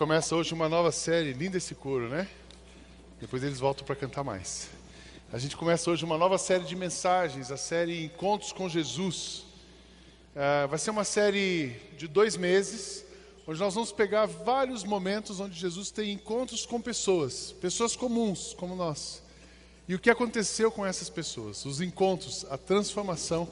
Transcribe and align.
começa 0.00 0.34
hoje 0.34 0.54
uma 0.54 0.66
nova 0.66 0.90
série, 0.90 1.34
linda 1.34 1.58
esse 1.58 1.74
coro, 1.74 2.08
né? 2.08 2.26
Depois 3.20 3.42
eles 3.42 3.60
voltam 3.60 3.84
para 3.84 3.94
cantar 3.94 4.24
mais. 4.24 4.70
A 5.30 5.38
gente 5.38 5.54
começa 5.54 5.90
hoje 5.90 6.06
uma 6.06 6.16
nova 6.16 6.38
série 6.38 6.64
de 6.64 6.74
mensagens, 6.74 7.50
a 7.50 7.58
série 7.58 8.06
Encontros 8.06 8.50
com 8.50 8.66
Jesus. 8.66 9.44
Uh, 10.34 10.66
vai 10.70 10.78
ser 10.78 10.88
uma 10.90 11.04
série 11.04 11.76
de 11.98 12.08
dois 12.08 12.34
meses, 12.34 13.04
onde 13.46 13.60
nós 13.60 13.74
vamos 13.74 13.92
pegar 13.92 14.24
vários 14.24 14.84
momentos 14.84 15.38
onde 15.38 15.54
Jesus 15.54 15.90
tem 15.90 16.12
encontros 16.12 16.64
com 16.64 16.80
pessoas, 16.80 17.52
pessoas 17.60 17.94
comuns 17.94 18.54
como 18.54 18.74
nós. 18.74 19.22
E 19.86 19.94
o 19.94 19.98
que 19.98 20.08
aconteceu 20.08 20.72
com 20.72 20.86
essas 20.86 21.10
pessoas, 21.10 21.66
os 21.66 21.82
encontros, 21.82 22.46
a 22.48 22.56
transformação 22.56 23.46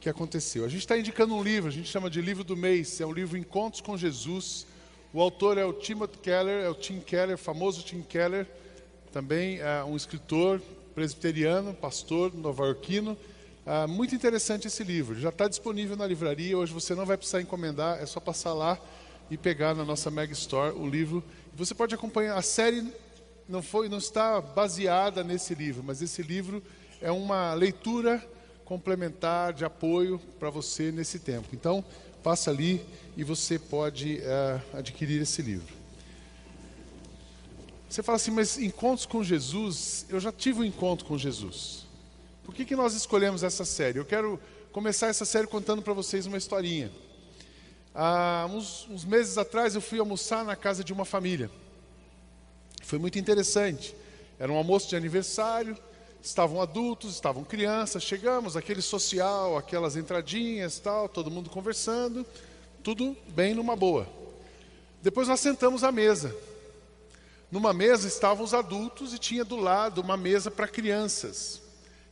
que 0.00 0.10
aconteceu. 0.10 0.64
A 0.64 0.68
gente 0.68 0.80
está 0.80 0.98
indicando 0.98 1.32
um 1.32 1.44
livro, 1.44 1.68
a 1.68 1.72
gente 1.72 1.88
chama 1.88 2.10
de 2.10 2.20
livro 2.20 2.42
do 2.42 2.56
mês, 2.56 3.00
é 3.00 3.06
um 3.06 3.12
livro 3.12 3.38
Encontros 3.38 3.80
com 3.80 3.96
Jesus 3.96 4.66
o 5.12 5.20
autor 5.20 5.58
é 5.58 5.64
o 5.64 5.72
Timothy 5.72 6.18
Keller, 6.18 6.64
é 6.64 6.68
o 6.68 6.74
Tim 6.74 7.00
Keller, 7.00 7.36
famoso 7.36 7.82
Tim 7.82 8.02
Keller, 8.02 8.46
também 9.12 9.58
é 9.60 9.84
um 9.84 9.94
escritor 9.94 10.60
presbiteriano, 10.94 11.74
pastor 11.74 12.34
nova-iorquino. 12.34 13.16
É 13.66 13.86
muito 13.86 14.14
interessante 14.14 14.66
esse 14.66 14.82
livro, 14.82 15.18
já 15.18 15.28
está 15.28 15.46
disponível 15.46 15.96
na 15.96 16.06
livraria, 16.06 16.56
hoje 16.56 16.72
você 16.72 16.94
não 16.94 17.04
vai 17.04 17.16
precisar 17.16 17.40
encomendar, 17.40 18.02
é 18.02 18.06
só 18.06 18.18
passar 18.20 18.54
lá 18.54 18.78
e 19.30 19.36
pegar 19.36 19.74
na 19.74 19.84
nossa 19.84 20.10
Mega 20.10 20.32
Store 20.32 20.74
o 20.74 20.88
livro. 20.88 21.22
Você 21.54 21.74
pode 21.74 21.94
acompanhar, 21.94 22.36
a 22.36 22.42
série 22.42 22.90
não, 23.48 23.62
foi, 23.62 23.88
não 23.88 23.98
está 23.98 24.40
baseada 24.40 25.22
nesse 25.22 25.54
livro, 25.54 25.82
mas 25.84 26.00
esse 26.00 26.22
livro 26.22 26.62
é 27.00 27.10
uma 27.10 27.52
leitura 27.54 28.26
complementar 28.64 29.52
de 29.52 29.64
apoio 29.64 30.18
para 30.38 30.48
você 30.48 30.90
nesse 30.90 31.18
tempo. 31.18 31.48
Então, 31.52 31.84
passa 32.22 32.50
ali 32.50 32.84
e 33.16 33.24
você 33.24 33.58
pode 33.58 34.18
uh, 34.18 34.78
adquirir 34.78 35.20
esse 35.20 35.42
livro. 35.42 35.74
Você 37.88 38.02
fala 38.02 38.16
assim, 38.16 38.30
mas 38.30 38.56
encontros 38.56 39.04
com 39.04 39.22
Jesus, 39.22 40.06
eu 40.08 40.18
já 40.18 40.32
tive 40.32 40.60
um 40.60 40.64
encontro 40.64 41.04
com 41.04 41.18
Jesus. 41.18 41.86
Por 42.42 42.54
que, 42.54 42.64
que 42.64 42.74
nós 42.74 42.94
escolhemos 42.94 43.42
essa 43.42 43.64
série? 43.64 43.98
Eu 43.98 44.04
quero 44.04 44.40
começar 44.72 45.08
essa 45.08 45.26
série 45.26 45.46
contando 45.46 45.82
para 45.82 45.92
vocês 45.92 46.24
uma 46.26 46.38
historinha. 46.38 46.90
Há 47.94 48.48
uns, 48.50 48.88
uns 48.88 49.04
meses 49.04 49.36
atrás 49.36 49.74
eu 49.74 49.82
fui 49.82 49.98
almoçar 49.98 50.42
na 50.44 50.56
casa 50.56 50.82
de 50.82 50.92
uma 50.92 51.04
família. 51.04 51.50
Foi 52.82 52.98
muito 52.98 53.18
interessante. 53.18 53.94
Era 54.38 54.50
um 54.50 54.56
almoço 54.56 54.88
de 54.88 54.96
aniversário, 54.96 55.76
estavam 56.22 56.62
adultos, 56.62 57.14
estavam 57.14 57.42
crianças, 57.42 58.02
chegamos, 58.02 58.56
aquele 58.56 58.80
social, 58.80 59.56
aquelas 59.56 59.96
entradinhas, 59.96 60.78
tal, 60.78 61.08
todo 61.08 61.30
mundo 61.30 61.50
conversando. 61.50 62.24
Tudo 62.82 63.16
bem 63.28 63.54
numa 63.54 63.74
boa. 63.74 64.06
Depois 65.02 65.26
nós 65.26 65.40
sentamos 65.40 65.82
à 65.82 65.90
mesa. 65.90 66.34
Numa 67.50 67.72
mesa 67.72 68.08
estavam 68.08 68.44
os 68.44 68.54
adultos 68.54 69.12
e 69.12 69.18
tinha 69.18 69.44
do 69.44 69.56
lado 69.56 70.00
uma 70.00 70.16
mesa 70.16 70.50
para 70.50 70.68
crianças. 70.68 71.60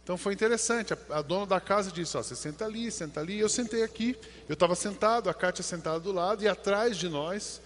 Então 0.02 0.18
foi 0.18 0.34
interessante. 0.34 0.92
A, 0.92 0.98
a, 1.10 1.22
dona 1.22 1.46
da 1.46 1.60
casa 1.60 1.90
disse: 1.90 2.16
Ó, 2.16 2.22
você 2.22 2.34
senta 2.34 2.64
ali, 2.64 2.90
senta 2.90 3.20
ali. 3.20 3.38
Eu 3.38 3.48
sentei 3.48 3.82
aqui. 3.82 4.16
Eu 4.48 4.54
estava 4.54 4.74
sentado, 4.74 5.30
a 5.30 5.34
Kátia 5.34 5.62
sentada 5.62 6.00
do 6.00 6.12
lado, 6.12 6.42
e 6.42 6.48
atrás 6.48 6.96
de 6.96 7.08
nós 7.08 7.60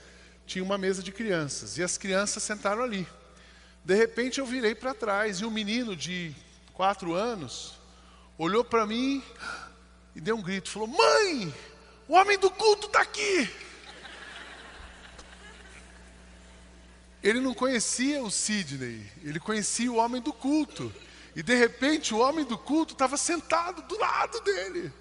tinha 0.46 0.62
uma 0.62 0.76
mesa 0.76 1.02
de 1.02 1.10
crianças. 1.10 1.78
E 1.78 1.82
as 1.82 1.96
crianças 1.96 2.42
sentaram 2.42 2.82
ali. 2.82 3.06
De 3.84 3.94
repente 3.94 4.40
eu 4.40 4.46
virei 4.46 4.74
para 4.74 4.94
trás 4.94 5.40
e 5.40 5.44
um 5.44 5.50
menino 5.50 5.94
de 5.94 6.34
quatro 6.72 7.12
anos 7.12 7.78
olhou 8.38 8.64
para 8.64 8.86
mim 8.86 9.22
e 10.16 10.20
deu 10.20 10.36
um 10.36 10.42
grito: 10.42 10.70
falou, 10.70 10.88
Mãe, 10.88 11.54
o 12.08 12.14
homem 12.14 12.38
do 12.38 12.50
culto 12.50 12.86
está 12.86 13.02
aqui. 13.02 13.50
Ele 17.22 17.40
não 17.40 17.54
conhecia 17.54 18.22
o 18.22 18.30
Sidney, 18.30 19.10
ele 19.22 19.40
conhecia 19.40 19.90
o 19.90 19.96
homem 19.96 20.20
do 20.20 20.32
culto. 20.32 20.92
E 21.36 21.42
de 21.42 21.54
repente 21.54 22.14
o 22.14 22.18
homem 22.18 22.44
do 22.44 22.56
culto 22.56 22.92
estava 22.92 23.16
sentado 23.16 23.82
do 23.82 23.98
lado 23.98 24.40
dele. 24.40 24.92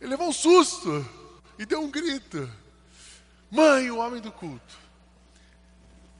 Ele 0.00 0.10
levou 0.10 0.28
um 0.28 0.32
susto 0.32 1.04
e 1.58 1.66
deu 1.66 1.80
um 1.80 1.90
grito: 1.90 2.48
Mãe, 3.50 3.90
o 3.90 3.98
homem 3.98 4.20
do 4.20 4.30
culto. 4.30 4.85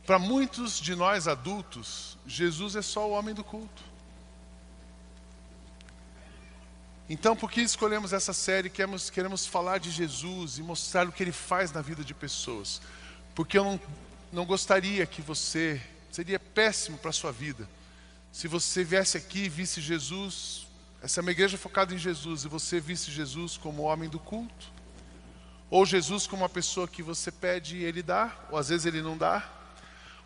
Para 0.06 0.20
muitos 0.20 0.78
de 0.78 0.94
nós 0.94 1.26
adultos, 1.26 2.16
Jesus 2.24 2.76
é 2.76 2.82
só 2.82 3.08
o 3.08 3.10
homem 3.10 3.34
do 3.34 3.42
culto. 3.42 3.82
Então, 7.08 7.34
por 7.34 7.50
que 7.50 7.60
escolhemos 7.60 8.12
essa 8.12 8.32
série? 8.32 8.70
Queremos, 8.70 9.10
queremos 9.10 9.46
falar 9.46 9.78
de 9.78 9.90
Jesus 9.90 10.58
e 10.58 10.62
mostrar 10.62 11.08
o 11.08 11.12
que 11.12 11.24
ele 11.24 11.32
faz 11.32 11.72
na 11.72 11.82
vida 11.82 12.04
de 12.04 12.14
pessoas. 12.14 12.80
Porque 13.34 13.58
eu 13.58 13.64
não, 13.64 13.80
não 14.32 14.44
gostaria 14.44 15.04
que 15.06 15.20
você, 15.20 15.80
seria 16.10 16.38
péssimo 16.38 16.98
para 16.98 17.10
a 17.10 17.12
sua 17.12 17.32
vida, 17.32 17.68
se 18.30 18.46
você 18.46 18.84
viesse 18.84 19.16
aqui 19.16 19.44
e 19.44 19.48
visse 19.48 19.80
Jesus, 19.80 20.66
essa 21.02 21.20
é 21.20 21.22
uma 21.22 21.30
igreja 21.32 21.58
focada 21.58 21.94
em 21.94 21.98
Jesus, 21.98 22.44
e 22.44 22.48
você 22.48 22.78
visse 22.78 23.10
Jesus 23.10 23.56
como 23.56 23.82
homem 23.82 24.08
do 24.08 24.20
culto, 24.20 24.70
ou 25.68 25.84
Jesus 25.84 26.26
como 26.26 26.42
uma 26.42 26.48
pessoa 26.48 26.86
que 26.86 27.02
você 27.02 27.32
pede 27.32 27.78
e 27.78 27.84
ele 27.84 28.02
dá, 28.02 28.36
ou 28.50 28.58
às 28.58 28.68
vezes 28.68 28.84
ele 28.84 29.00
não 29.00 29.16
dá, 29.16 29.55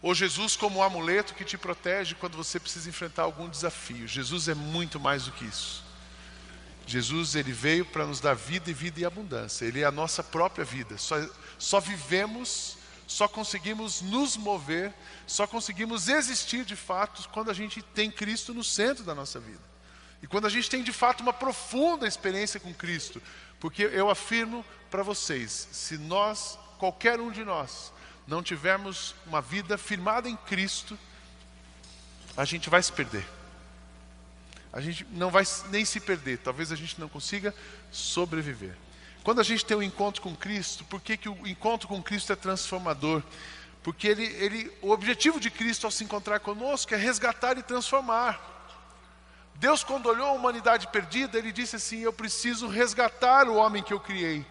ou 0.03 0.15
Jesus 0.15 0.56
como 0.56 0.78
um 0.78 0.83
amuleto 0.83 1.34
que 1.34 1.44
te 1.44 1.59
protege 1.59 2.15
quando 2.15 2.37
você 2.37 2.59
precisa 2.59 2.88
enfrentar 2.88 3.22
algum 3.22 3.49
desafio. 3.49 4.09
Jesus 4.09 4.49
é 4.49 4.55
muito 4.55 4.99
mais 4.99 5.25
do 5.25 5.33
que 5.33 5.44
isso. 5.44 5.84
Jesus 6.87 7.34
ele 7.34 7.53
veio 7.53 7.84
para 7.84 8.06
nos 8.06 8.19
dar 8.19 8.34
vida 8.34 8.71
e 8.71 8.72
vida 8.72 9.00
e 9.00 9.05
abundância. 9.05 9.65
Ele 9.65 9.81
é 9.81 9.84
a 9.84 9.93
nossa 9.93 10.22
própria 10.25 10.65
vida. 10.65 10.97
Só, 10.97 11.16
só 11.59 11.78
vivemos, 11.78 12.78
só 13.06 13.28
conseguimos 13.28 14.00
nos 14.00 14.37
mover, 14.37 14.93
só 15.27 15.47
conseguimos 15.47 16.09
existir 16.09 16.65
de 16.65 16.75
fato 16.75 17.28
quando 17.28 17.50
a 17.50 17.55
gente 17.55 17.82
tem 17.82 18.11
Cristo 18.11 18.55
no 18.55 18.65
centro 18.65 19.05
da 19.05 19.15
nossa 19.15 19.38
vida. 19.38 19.71
E 20.22 20.27
quando 20.27 20.47
a 20.47 20.50
gente 20.50 20.69
tem 20.69 20.82
de 20.82 20.93
fato 20.93 21.21
uma 21.21 21.32
profunda 21.32 22.09
experiência 22.09 22.59
com 22.59 22.72
Cristo. 22.75 23.22
Porque 23.61 23.82
eu 23.82 24.09
afirmo 24.09 24.65
para 24.91 25.03
vocês, 25.03 25.69
se 25.71 25.99
nós, 25.99 26.59
qualquer 26.78 27.21
um 27.21 27.31
de 27.31 27.44
nós, 27.44 27.93
não 28.31 28.43
tivermos 28.43 29.15
uma 29.27 29.43
vida 29.43 29.77
firmada 29.77 30.27
em 30.27 30.37
Cristo, 30.37 30.99
a 32.35 32.47
gente 32.47 32.71
vai 32.71 32.83
se 32.83 32.93
perder 32.93 33.27
a 34.73 34.81
gente 34.81 35.07
não 35.11 35.31
vai 35.31 35.45
nem 35.71 35.85
se 35.85 35.99
perder, 35.99 36.39
talvez 36.39 36.71
a 36.71 36.77
gente 36.77 37.01
não 37.01 37.09
consiga 37.09 37.55
sobreviver. 37.91 38.75
Quando 39.25 39.41
a 39.41 39.45
gente 39.45 39.65
tem 39.65 39.77
um 39.77 39.83
encontro 39.83 40.23
com 40.23 40.35
Cristo, 40.35 40.85
por 40.85 41.01
que, 41.01 41.17
que 41.17 41.29
o 41.29 41.47
encontro 41.47 41.89
com 41.89 42.03
Cristo 42.03 42.33
é 42.33 42.37
transformador? 42.37 43.23
Porque 43.83 44.07
ele, 44.07 44.25
ele, 44.25 44.73
o 44.81 44.91
objetivo 44.91 45.41
de 45.41 45.51
Cristo 45.51 45.87
ao 45.87 45.91
se 45.91 46.05
encontrar 46.05 46.41
conosco 46.41 46.94
é 46.94 46.97
resgatar 46.97 47.59
e 47.59 47.62
transformar. 47.62 48.49
Deus, 49.56 49.83
quando 49.83 50.06
olhou 50.06 50.29
a 50.29 50.33
humanidade 50.33 50.87
perdida, 50.87 51.37
ele 51.37 51.53
disse 51.53 51.76
assim: 51.76 52.00
Eu 52.00 52.12
preciso 52.12 52.67
resgatar 52.69 53.49
o 53.49 53.56
homem 53.56 53.83
que 53.83 53.93
eu 53.93 54.00
criei. 54.00 54.47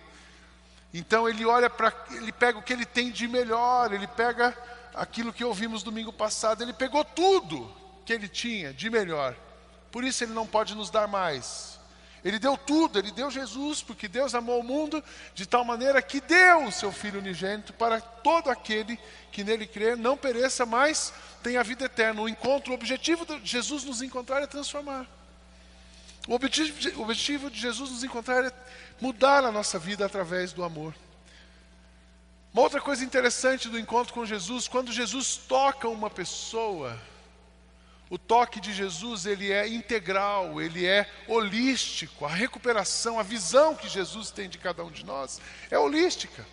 Então 0.94 1.28
ele 1.30 1.46
olha 1.46 1.70
para, 1.70 1.94
ele 2.12 2.32
pega 2.32 2.58
o 2.58 2.64
que 2.64 2.74
ele 2.74 2.86
tem 2.86 3.12
de 3.12 3.28
melhor, 3.28 3.94
ele 3.94 4.08
pega 4.08 4.58
aquilo 4.96 5.32
que 5.32 5.44
ouvimos 5.44 5.84
domingo 5.84 6.12
passado, 6.12 6.64
ele 6.64 6.74
pegou 6.74 7.06
tudo 7.06 7.72
que 8.06 8.12
ele 8.12 8.28
tinha 8.28 8.74
de 8.74 8.90
melhor 8.90 9.36
por 9.92 10.04
isso 10.04 10.24
ele 10.24 10.34
não 10.34 10.46
pode 10.46 10.76
nos 10.76 10.90
dar 10.90 11.08
mais. 11.08 11.80
Ele 12.24 12.38
deu 12.38 12.58
tudo, 12.58 13.00
ele 13.00 13.12
deu 13.12 13.32
Jesus, 13.32 13.82
porque 13.82 14.08
Deus 14.08 14.36
amou 14.36 14.60
o 14.60 14.64
mundo 14.64 15.02
de 15.34 15.46
tal 15.46 15.64
maneira 15.64 16.02
que 16.02 16.20
deu 16.20 16.66
o 16.66 16.72
seu 16.72 16.92
Filho 16.92 17.20
unigênito 17.20 17.72
para 17.72 18.02
todo 18.02 18.50
aquele 18.50 19.00
que 19.32 19.44
nele 19.44 19.66
crer 19.66 19.96
não 19.96 20.18
pereça, 20.18 20.66
mas 20.66 21.14
tenha 21.42 21.64
vida 21.64 21.86
eterna. 21.86 22.22
O 22.22 22.28
encontro, 22.28 22.72
o 22.72 22.76
objetivo 22.76 23.26
de 23.26 23.46
Jesus 23.46 23.86
nos 23.86 24.02
encontrar 24.02 24.44
é 24.44 24.48
transformar. 24.48 25.08
O 26.28 26.34
objetivo, 26.34 27.00
o 27.00 27.04
objetivo 27.04 27.50
de 27.50 27.60
Jesus 27.60 27.90
nos 27.92 28.04
encontrar 28.04 28.46
é 28.46 28.52
mudar 29.00 29.44
a 29.44 29.52
nossa 29.52 29.80
vida 29.80 30.06
através 30.06 30.54
do 30.54 30.64
amor. 30.64 30.94
Uma 32.54 32.64
outra 32.64 32.82
coisa 32.82 33.04
interessante 33.04 33.70
do 33.70 33.80
encontro 33.80 34.14
com 34.14 34.26
Jesus, 34.26 34.68
quando 34.68 34.92
Jesus 34.92 35.38
toca 35.38 35.88
uma 35.88 36.10
pessoa, 36.10 37.00
o 38.10 38.18
toque 38.18 38.60
de 38.60 38.74
Jesus, 38.74 39.26
ele 39.28 39.52
é 39.52 39.68
integral, 39.68 40.60
ele 40.60 40.86
é 40.86 41.08
holístico. 41.28 42.26
A 42.26 42.30
recuperação, 42.30 43.20
a 43.20 43.24
visão 43.24 43.76
que 43.76 43.88
Jesus 43.88 44.32
tem 44.32 44.50
de 44.50 44.58
cada 44.58 44.84
um 44.84 44.90
de 44.90 45.06
nós 45.06 45.40
é 45.70 45.78
holística. 45.78 46.46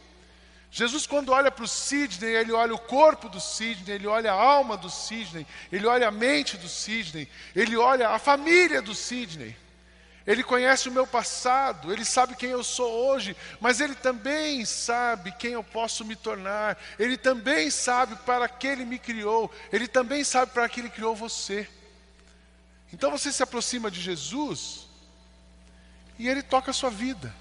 Jesus, 0.71 1.07
quando 1.07 1.33
olha 1.33 1.51
para 1.51 1.65
o 1.65 1.69
Sidney, 1.69 2.35
ele 2.35 2.53
olha 2.53 2.75
o 2.75 2.79
corpo 2.79 3.29
do 3.29 3.41
Sidney, 3.41 3.95
ele 3.95 4.07
olha 4.07 4.33
a 4.33 4.35
alma 4.35 4.77
do 4.77 4.91
Sidney, 4.91 5.47
ele 5.73 5.87
olha 5.87 6.09
a 6.09 6.11
mente 6.11 6.57
do 6.57 6.69
Sidney, 6.69 7.29
ele 7.55 7.77
olha 7.77 8.11
a 8.11 8.19
família 8.19 8.83
do 8.83 8.95
Sidney. 8.95 9.57
Ele 10.27 10.43
conhece 10.43 10.89
o 10.89 10.93
meu 10.93 11.07
passado, 11.07 11.93
ele 11.93 12.05
sabe 12.05 12.35
quem 12.35 12.51
eu 12.51 12.65
sou 12.65 12.93
hoje, 13.09 13.37
mas 13.61 13.81
ele 13.81 13.95
também 13.95 14.65
sabe 14.65 15.31
quem 15.31 15.53
eu 15.53 15.63
posso 15.63 16.05
me 16.05 16.17
tornar. 16.17 16.77
Ele 16.99 17.17
também 17.17 17.71
sabe 17.71 18.17
para 18.17 18.49
que 18.49 18.67
ele 18.67 18.85
me 18.85 18.99
criou, 18.99 19.49
ele 19.73 19.87
também 19.87 20.25
sabe 20.25 20.51
para 20.51 20.69
que 20.69 20.81
ele 20.81 20.91
criou 20.91 21.15
você. 21.15 21.69
Então 22.93 23.11
você 23.11 23.31
se 23.31 23.43
aproxima 23.43 23.89
de 23.89 24.01
Jesus 24.01 24.89
e 26.19 26.29
ele 26.29 26.43
toca 26.43 26.73
a 26.73 26.75
sua 26.75 26.91
vida, 26.91 27.33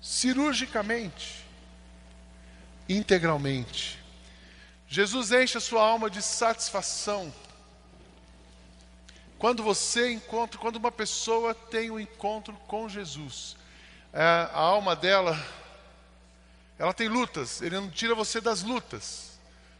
cirurgicamente, 0.00 1.44
integralmente. 2.90 3.98
Jesus 4.88 5.30
enche 5.30 5.56
a 5.56 5.60
sua 5.60 5.82
alma 5.82 6.10
de 6.10 6.20
satisfação. 6.20 7.32
Quando 9.38 9.62
você 9.62 10.10
encontra, 10.10 10.58
quando 10.58 10.76
uma 10.76 10.90
pessoa 10.90 11.54
tem 11.54 11.90
um 11.90 12.00
encontro 12.00 12.52
com 12.66 12.88
Jesus, 12.88 13.56
é, 14.12 14.20
a 14.20 14.58
alma 14.58 14.96
dela, 14.96 15.38
ela 16.78 16.92
tem 16.92 17.08
lutas, 17.08 17.62
ele 17.62 17.76
não 17.76 17.88
tira 17.88 18.14
você 18.14 18.40
das 18.40 18.62
lutas. 18.62 19.30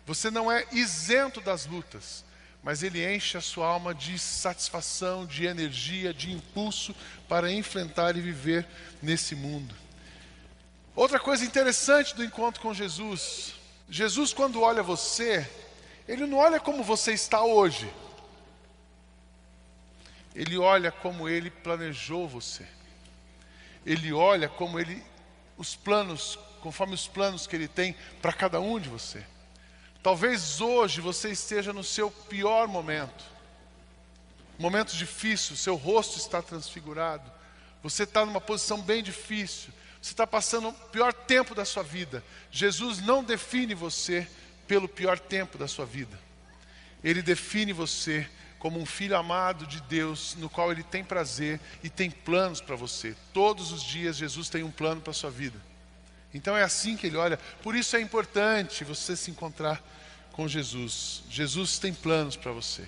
Você 0.06 0.31
não 0.31 0.51
é 0.51 0.67
isento 0.73 1.41
das 1.41 1.67
lutas, 1.67 2.25
mas 2.63 2.83
ele 2.83 3.05
enche 3.15 3.37
a 3.37 3.41
sua 3.41 3.67
alma 3.67 3.95
de 3.95 4.19
satisfação, 4.19 5.27
de 5.27 5.45
energia, 5.45 6.15
de 6.15 6.33
impulso 6.33 6.95
para 7.29 7.53
enfrentar 7.53 8.17
e 8.17 8.21
viver 8.21 8.67
nesse 9.03 9.35
mundo. 9.35 9.75
Outra 10.95 11.21
coisa 11.21 11.45
interessante 11.45 12.15
do 12.15 12.25
encontro 12.25 12.61
com 12.61 12.75
Jesus, 12.75 13.55
Jesus, 13.89 14.33
quando 14.33 14.61
olha 14.61 14.83
você, 14.83 15.49
ele 16.07 16.27
não 16.27 16.39
olha 16.39 16.59
como 16.59 16.83
você 16.83 17.13
está 17.13 17.43
hoje, 17.43 17.93
ele 20.35 20.59
olha 20.59 20.91
como 20.91 21.29
ele 21.29 21.51
planejou 21.51 22.29
você, 22.29 22.67
ele 23.87 24.13
olha 24.13 24.49
como 24.49 24.79
ele, 24.79 25.03
os 25.57 25.77
planos, 25.77 26.39
conforme 26.61 26.95
os 26.95 27.07
planos 27.07 27.47
que 27.47 27.55
ele 27.55 27.69
tem 27.69 27.95
para 28.21 28.33
cada 28.33 28.61
um 28.61 28.79
de 28.79 28.89
você. 28.89 29.25
Talvez 30.03 30.61
hoje 30.61 31.01
você 31.01 31.31
esteja 31.31 31.73
no 31.73 31.85
seu 31.85 32.11
pior 32.11 32.67
momento, 32.67 33.25
momento 34.59 34.97
difícil, 34.97 35.57
seu 35.57 35.77
rosto 35.77 36.19
está 36.19 36.43
transfigurado, 36.43 37.31
você 37.83 38.03
está 38.03 38.27
numa 38.27 38.41
posição 38.41 38.81
bem 38.81 39.03
difícil, 39.03 39.73
você 40.00 40.12
está 40.12 40.26
passando 40.26 40.69
o 40.69 40.73
pior 40.73 41.12
tempo 41.12 41.55
da 41.55 41.64
sua 41.64 41.82
vida. 41.82 42.25
Jesus 42.50 43.00
não 43.00 43.23
define 43.23 43.75
você 43.75 44.26
pelo 44.67 44.88
pior 44.88 45.19
tempo 45.19 45.58
da 45.58 45.69
sua 45.69 45.85
vida. 45.85 46.19
Ele 47.05 47.20
define 47.23 47.73
você 47.73 48.29
como 48.58 48.79
um 48.79 48.87
filho 48.87 49.17
amado 49.17 49.67
de 49.67 49.81
Deus, 49.82 50.35
no 50.38 50.49
qual 50.49 50.70
ele 50.70 50.82
tem 50.82 51.02
prazer 51.02 51.61
e 51.82 51.88
tem 51.88 52.11
planos 52.11 52.61
para 52.61 52.76
você. 52.76 53.17
Todos 53.32 53.73
os 53.73 53.82
dias 53.82 54.17
Jesus 54.17 54.49
tem 54.49 54.62
um 54.62 54.70
plano 54.70 55.00
para 55.00 55.11
a 55.11 55.14
sua 55.14 55.31
vida. 55.31 55.58
Então 56.32 56.56
é 56.56 56.62
assim 56.62 56.96
que 56.96 57.06
ele 57.06 57.17
olha. 57.17 57.38
Por 57.62 57.75
isso 57.75 57.96
é 57.96 58.00
importante 58.00 58.85
você 58.85 59.17
se 59.17 59.31
encontrar 59.31 59.82
com 60.32 60.46
Jesus. 60.46 61.23
Jesus 61.29 61.79
tem 61.79 61.93
planos 61.93 62.37
para 62.37 62.53
você. 62.53 62.87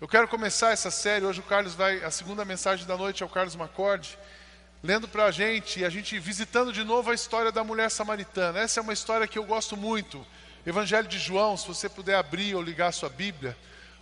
Eu 0.00 0.08
quero 0.08 0.28
começar 0.28 0.72
essa 0.72 0.90
série. 0.90 1.24
Hoje 1.24 1.40
o 1.40 1.44
Carlos 1.44 1.74
vai. 1.74 2.02
A 2.02 2.10
segunda 2.10 2.44
mensagem 2.44 2.86
da 2.86 2.96
noite 2.96 3.22
é 3.22 3.26
o 3.26 3.28
Carlos 3.28 3.56
Macorde 3.56 4.18
lendo 4.82 5.08
para 5.08 5.24
a 5.24 5.30
gente 5.30 5.80
e 5.80 5.84
a 5.84 5.90
gente 5.90 6.18
visitando 6.18 6.72
de 6.72 6.84
novo 6.84 7.10
a 7.10 7.14
história 7.14 7.50
da 7.50 7.64
mulher 7.64 7.90
samaritana. 7.90 8.60
Essa 8.60 8.80
é 8.80 8.82
uma 8.82 8.92
história 8.92 9.26
que 9.26 9.38
eu 9.38 9.44
gosto 9.44 9.76
muito. 9.76 10.24
Evangelho 10.64 11.08
de 11.08 11.18
João, 11.18 11.56
se 11.56 11.66
você 11.66 11.88
puder 11.88 12.16
abrir 12.16 12.54
ou 12.54 12.62
ligar 12.62 12.88
a 12.88 12.92
sua 12.92 13.08
Bíblia, 13.08 13.56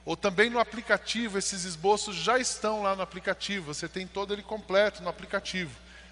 ou 0.05 0.17
também 0.17 0.51
no 0.51 0.59
aplicativo, 0.59 1.39
esses 1.39 1.65
esboços 1.65 2.17
já 2.17 2.39
estão 2.39 2.83
lá 2.83 2.95
no 2.95 3.03
aplicativo, 3.03 3.75
você 3.75 3.89
tem 3.89 4.07
todo 4.07 4.33
ele 4.33 4.43
completo 4.43 5.03
no 5.03 5.09
aplicativo. 5.09 5.71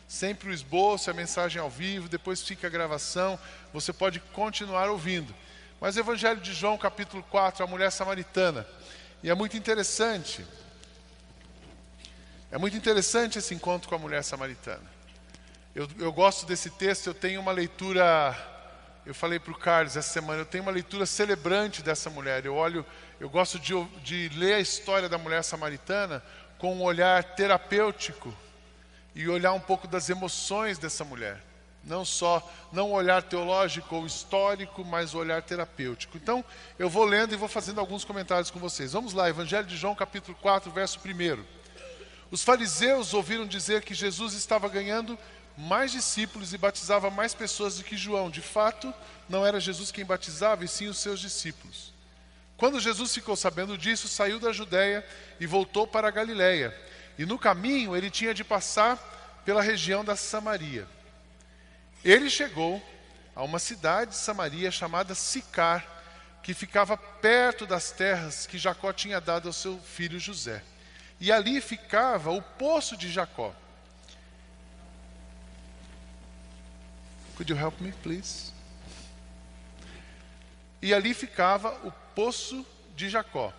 Sempre 0.09 0.51
o 0.51 0.53
esboço, 0.53 1.11
a 1.11 1.15
mensagem 1.15 1.61
ao 1.61 1.71
vivo, 1.71 2.09
depois 2.09 2.43
fica 2.43 2.67
a 2.67 2.71
gravação, 2.71 3.39
você 3.73 3.93
pode 3.93 4.21
continuar 4.33 4.89
ouvindo. 4.91 5.35
Mas 5.81 5.97
Evangelho 5.97 6.41
de 6.41 6.53
João, 6.53 6.77
capítulo 6.79 7.23
4, 7.31 7.65
a 7.65 7.67
mulher 7.67 7.91
samaritana. 7.91 8.67
E 9.23 9.31
é 9.31 9.35
muito 9.35 9.57
interessante, 9.57 10.45
é 12.55 12.59
muito 12.59 12.77
interessante 12.77 13.37
esse 13.37 13.53
encontro 13.53 13.89
com 13.89 13.97
a 13.97 13.99
mulher 13.99 14.23
samaritana. 14.23 14.85
Eu, 15.75 15.89
eu 15.99 16.13
gosto 16.13 16.47
desse 16.47 16.71
texto, 16.71 17.09
eu 17.09 17.15
tenho 17.15 17.41
uma 17.41 17.51
leitura, 17.51 18.33
eu 19.05 19.13
falei 19.13 19.41
para 19.41 19.51
o 19.51 19.59
Carlos 19.59 19.97
essa 19.97 20.13
semana, 20.13 20.43
eu 20.43 20.47
tenho 20.47 20.63
uma 20.63 20.71
leitura 20.71 21.05
celebrante 21.05 21.83
dessa 21.83 22.09
mulher. 22.09 22.47
Eu 22.47 22.55
olho, 22.55 22.87
eu 23.19 23.29
gosto 23.29 23.59
de, 23.59 23.75
de 24.05 24.29
ler 24.37 24.55
a 24.55 24.61
história 24.61 25.09
da 25.09 25.19
mulher 25.19 25.43
samaritana 25.43 26.23
com 26.57 26.77
um 26.77 26.83
olhar 26.85 27.25
terapêutico 27.25 28.33
e 29.17 29.29
olhar 29.29 29.53
um 29.53 29.59
pouco 29.59 29.89
das 29.89 30.09
emoções 30.09 30.79
dessa 30.79 31.05
mulher. 31.05 31.43
Não 31.83 32.05
só, 32.05 32.41
não 32.71 32.93
olhar 32.93 33.21
teológico 33.21 33.97
ou 33.97 34.07
histórico, 34.07 34.85
mas 34.85 35.13
olhar 35.13 35.43
terapêutico. 35.43 36.17
Então, 36.17 36.45
eu 36.79 36.89
vou 36.89 37.05
lendo 37.05 37.35
e 37.35 37.37
vou 37.37 37.49
fazendo 37.49 37.81
alguns 37.81 38.05
comentários 38.05 38.49
com 38.49 38.61
vocês. 38.61 38.93
Vamos 38.93 39.13
lá, 39.13 39.29
Evangelho 39.29 39.67
de 39.67 39.77
João, 39.77 39.97
capítulo 39.97 40.39
4, 40.41 40.71
verso 40.71 41.01
1. 41.05 41.64
Os 42.35 42.43
fariseus 42.43 43.15
ouviram 43.15 43.47
dizer 43.47 43.83
que 43.85 43.95
Jesus 43.95 44.35
estava 44.35 44.69
ganhando 44.69 45.17
mais 45.57 45.93
discípulos 45.93 46.53
e 46.53 46.59
batizava 46.59 47.09
mais 47.09 47.33
pessoas 47.33 47.77
do 47.77 47.85
que 47.85 47.97
João. 47.97 48.29
De 48.29 48.41
fato, 48.41 48.93
não 49.29 49.47
era 49.47 49.61
Jesus 49.61 49.93
quem 49.93 50.05
batizava, 50.05 50.65
e 50.65 50.69
sim 50.69 50.89
os 50.89 50.99
seus 50.99 51.21
discípulos. 51.21 51.95
Quando 52.57 52.81
Jesus 52.81 53.15
ficou 53.15 53.37
sabendo 53.37 53.79
disso, 53.79 54.09
saiu 54.09 54.41
da 54.41 54.51
Judéia 54.51 55.07
e 55.39 55.47
voltou 55.47 55.87
para 55.87 56.09
a 56.09 56.11
Galiléia. 56.11 56.77
E 57.17 57.25
no 57.25 57.39
caminho 57.39 57.95
ele 57.97 58.11
tinha 58.11 58.35
de 58.35 58.43
passar 58.43 58.97
pela 59.45 59.63
região 59.63 60.05
da 60.05 60.17
Samaria. 60.17 60.89
Ele 62.05 62.29
chegou 62.29 62.83
a 63.37 63.45
uma 63.45 63.61
cidade 63.61 64.11
de 64.11 64.17
Samaria 64.17 64.73
chamada 64.73 65.15
Sicar, 65.15 65.87
que 66.43 66.53
ficava 66.53 66.97
perto 66.97 67.65
das 67.65 67.93
terras 67.93 68.45
que 68.45 68.59
Jacó 68.59 68.93
tinha 68.93 69.21
dado 69.21 69.47
ao 69.47 69.53
seu 69.53 69.79
filho 69.79 70.19
José 70.19 70.65
e 71.21 71.33
ali 71.33 71.61
ficava 71.61 72.31
o 72.31 72.43
poço 72.43 72.97
de 72.97 73.11
Jacó. 73.11 73.55
Could 77.37 77.51
you 77.51 77.59
help 77.59 77.81
me, 77.81 77.93
please? 77.93 78.53
E 80.81 80.93
ali 80.93 81.15
ficava 81.15 81.71
o 81.87 81.91
poço 82.15 82.65
de 82.95 83.09
Jacó. 83.09 83.53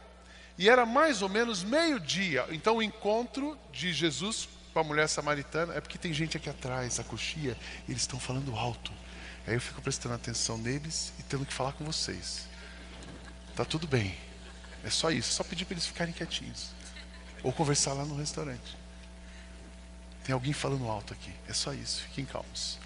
E 0.57 0.69
era 0.69 0.85
mais 0.85 1.21
ou 1.21 1.29
menos 1.29 1.63
meio-dia. 1.63 2.45
Então 2.51 2.77
o 2.77 2.83
encontro 2.83 3.57
de 3.73 3.91
Jesus 3.91 4.47
com 4.73 4.79
a 4.79 4.83
mulher 4.83 5.07
samaritana 5.07 5.73
é 5.73 5.81
porque 5.81 5.97
tem 5.97 6.13
gente 6.13 6.37
aqui 6.37 6.49
atrás, 6.49 6.99
a 6.99 7.03
coxia, 7.03 7.57
e 7.87 7.91
eles 7.91 8.03
estão 8.03 8.19
falando 8.19 8.55
alto. 8.55 8.91
Aí 9.47 9.53
eu 9.53 9.61
fico 9.61 9.81
prestando 9.81 10.15
atenção 10.15 10.57
neles 10.57 11.13
e 11.17 11.23
tendo 11.23 11.45
que 11.45 11.53
falar 11.53 11.73
com 11.73 11.83
vocês. 11.83 12.45
Tá 13.55 13.63
tudo 13.63 13.87
bem. 13.87 14.17
É 14.83 14.89
só 14.89 15.09
isso, 15.09 15.31
é 15.31 15.33
só 15.33 15.43
pedir 15.43 15.65
para 15.65 15.73
eles 15.73 15.87
ficarem 15.87 16.13
quietinhos. 16.13 16.74
Ou 17.45 17.53
conversar 17.53 17.93
lá 17.93 18.03
no 18.03 18.15
restaurante. 18.15 18.75
Tem 20.23 20.33
alguém 20.33 20.51
falando 20.51 20.89
alto 20.89 21.13
aqui. 21.13 21.31
É 21.47 21.53
só 21.53 21.71
isso. 21.71 22.01
Fiquem 22.01 22.25
calmos. 22.25 22.79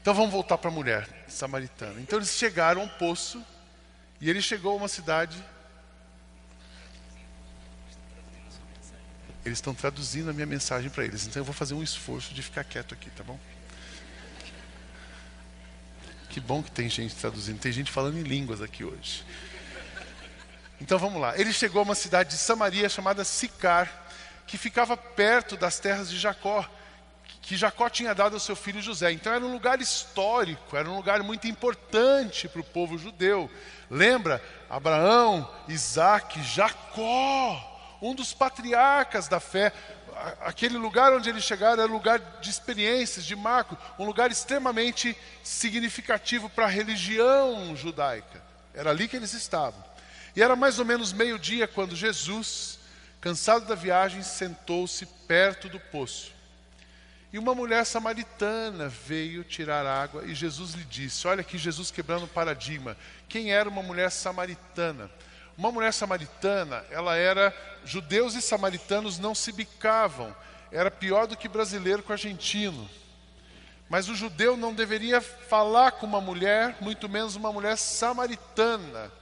Então 0.00 0.12
vamos 0.12 0.32
voltar 0.32 0.58
para 0.58 0.68
a 0.68 0.72
mulher 0.74 1.08
samaritana. 1.28 2.00
Então 2.00 2.18
eles 2.18 2.30
chegaram 2.30 2.80
a 2.80 2.84
um 2.84 2.88
poço 2.88 3.40
e 4.20 4.28
ele 4.28 4.42
chegou 4.42 4.72
a 4.72 4.74
uma 4.74 4.88
cidade. 4.88 5.40
Eles 9.44 9.58
estão 9.58 9.72
traduzindo 9.72 10.28
a 10.28 10.32
minha 10.32 10.46
mensagem 10.46 10.90
para 10.90 11.04
eles. 11.04 11.24
Então 11.24 11.38
eu 11.38 11.44
vou 11.44 11.54
fazer 11.54 11.74
um 11.74 11.82
esforço 11.84 12.34
de 12.34 12.42
ficar 12.42 12.64
quieto 12.64 12.92
aqui, 12.92 13.08
tá 13.10 13.22
bom? 13.22 13.38
Que 16.28 16.40
bom 16.40 16.60
que 16.60 16.72
tem 16.72 16.88
gente 16.88 17.14
traduzindo. 17.14 17.60
Tem 17.60 17.70
gente 17.70 17.92
falando 17.92 18.18
em 18.18 18.22
línguas 18.24 18.60
aqui 18.60 18.82
hoje. 18.82 19.24
Então 20.82 20.98
vamos 20.98 21.22
lá. 21.22 21.38
Ele 21.38 21.52
chegou 21.52 21.78
a 21.78 21.84
uma 21.84 21.94
cidade 21.94 22.30
de 22.30 22.36
Samaria 22.36 22.88
chamada 22.88 23.22
Sicar, 23.22 23.88
que 24.48 24.58
ficava 24.58 24.96
perto 24.96 25.56
das 25.56 25.78
terras 25.78 26.10
de 26.10 26.18
Jacó, 26.18 26.68
que 27.40 27.56
Jacó 27.56 27.88
tinha 27.88 28.12
dado 28.12 28.34
ao 28.34 28.40
seu 28.40 28.56
filho 28.56 28.82
José. 28.82 29.12
Então 29.12 29.32
era 29.32 29.44
um 29.44 29.52
lugar 29.52 29.80
histórico, 29.80 30.76
era 30.76 30.90
um 30.90 30.96
lugar 30.96 31.22
muito 31.22 31.46
importante 31.46 32.48
para 32.48 32.60
o 32.60 32.64
povo 32.64 32.98
judeu. 32.98 33.48
Lembra? 33.88 34.42
Abraão, 34.68 35.48
Isaac, 35.68 36.42
Jacó, 36.42 37.96
um 38.02 38.12
dos 38.12 38.34
patriarcas 38.34 39.28
da 39.28 39.38
fé. 39.38 39.72
Aquele 40.40 40.76
lugar 40.78 41.12
onde 41.12 41.30
eles 41.30 41.44
chegaram 41.44 41.80
era 41.80 41.92
um 41.92 41.94
lugar 41.94 42.18
de 42.40 42.50
experiências, 42.50 43.24
de 43.24 43.36
marco, 43.36 43.78
um 44.00 44.04
lugar 44.04 44.32
extremamente 44.32 45.16
significativo 45.44 46.50
para 46.50 46.64
a 46.64 46.68
religião 46.68 47.76
judaica. 47.76 48.42
Era 48.74 48.90
ali 48.90 49.06
que 49.06 49.14
eles 49.14 49.32
estavam. 49.32 49.91
E 50.34 50.42
era 50.42 50.56
mais 50.56 50.78
ou 50.78 50.84
menos 50.84 51.12
meio-dia 51.12 51.68
quando 51.68 51.94
Jesus, 51.94 52.78
cansado 53.20 53.66
da 53.66 53.74
viagem, 53.74 54.22
sentou-se 54.22 55.04
perto 55.26 55.68
do 55.68 55.78
poço. 55.78 56.32
E 57.30 57.38
uma 57.38 57.54
mulher 57.54 57.84
samaritana 57.84 58.88
veio 58.88 59.44
tirar 59.44 59.86
água 59.86 60.24
e 60.24 60.34
Jesus 60.34 60.72
lhe 60.72 60.84
disse: 60.84 61.26
Olha 61.26 61.40
aqui, 61.40 61.58
Jesus 61.58 61.90
quebrando 61.90 62.24
o 62.24 62.28
paradigma. 62.28 62.96
Quem 63.28 63.52
era 63.52 63.68
uma 63.68 63.82
mulher 63.82 64.10
samaritana? 64.10 65.10
Uma 65.56 65.70
mulher 65.70 65.92
samaritana, 65.92 66.84
ela 66.90 67.14
era. 67.14 67.54
Judeus 67.84 68.34
e 68.34 68.42
samaritanos 68.42 69.18
não 69.18 69.34
se 69.34 69.50
bicavam. 69.50 70.34
Era 70.70 70.90
pior 70.90 71.26
do 71.26 71.36
que 71.36 71.48
brasileiro 71.48 72.02
com 72.02 72.12
argentino. 72.12 72.88
Mas 73.88 74.08
o 74.08 74.14
judeu 74.14 74.56
não 74.56 74.72
deveria 74.72 75.20
falar 75.20 75.92
com 75.92 76.06
uma 76.06 76.20
mulher, 76.20 76.76
muito 76.80 77.08
menos 77.08 77.34
uma 77.34 77.52
mulher 77.52 77.76
samaritana 77.76 79.12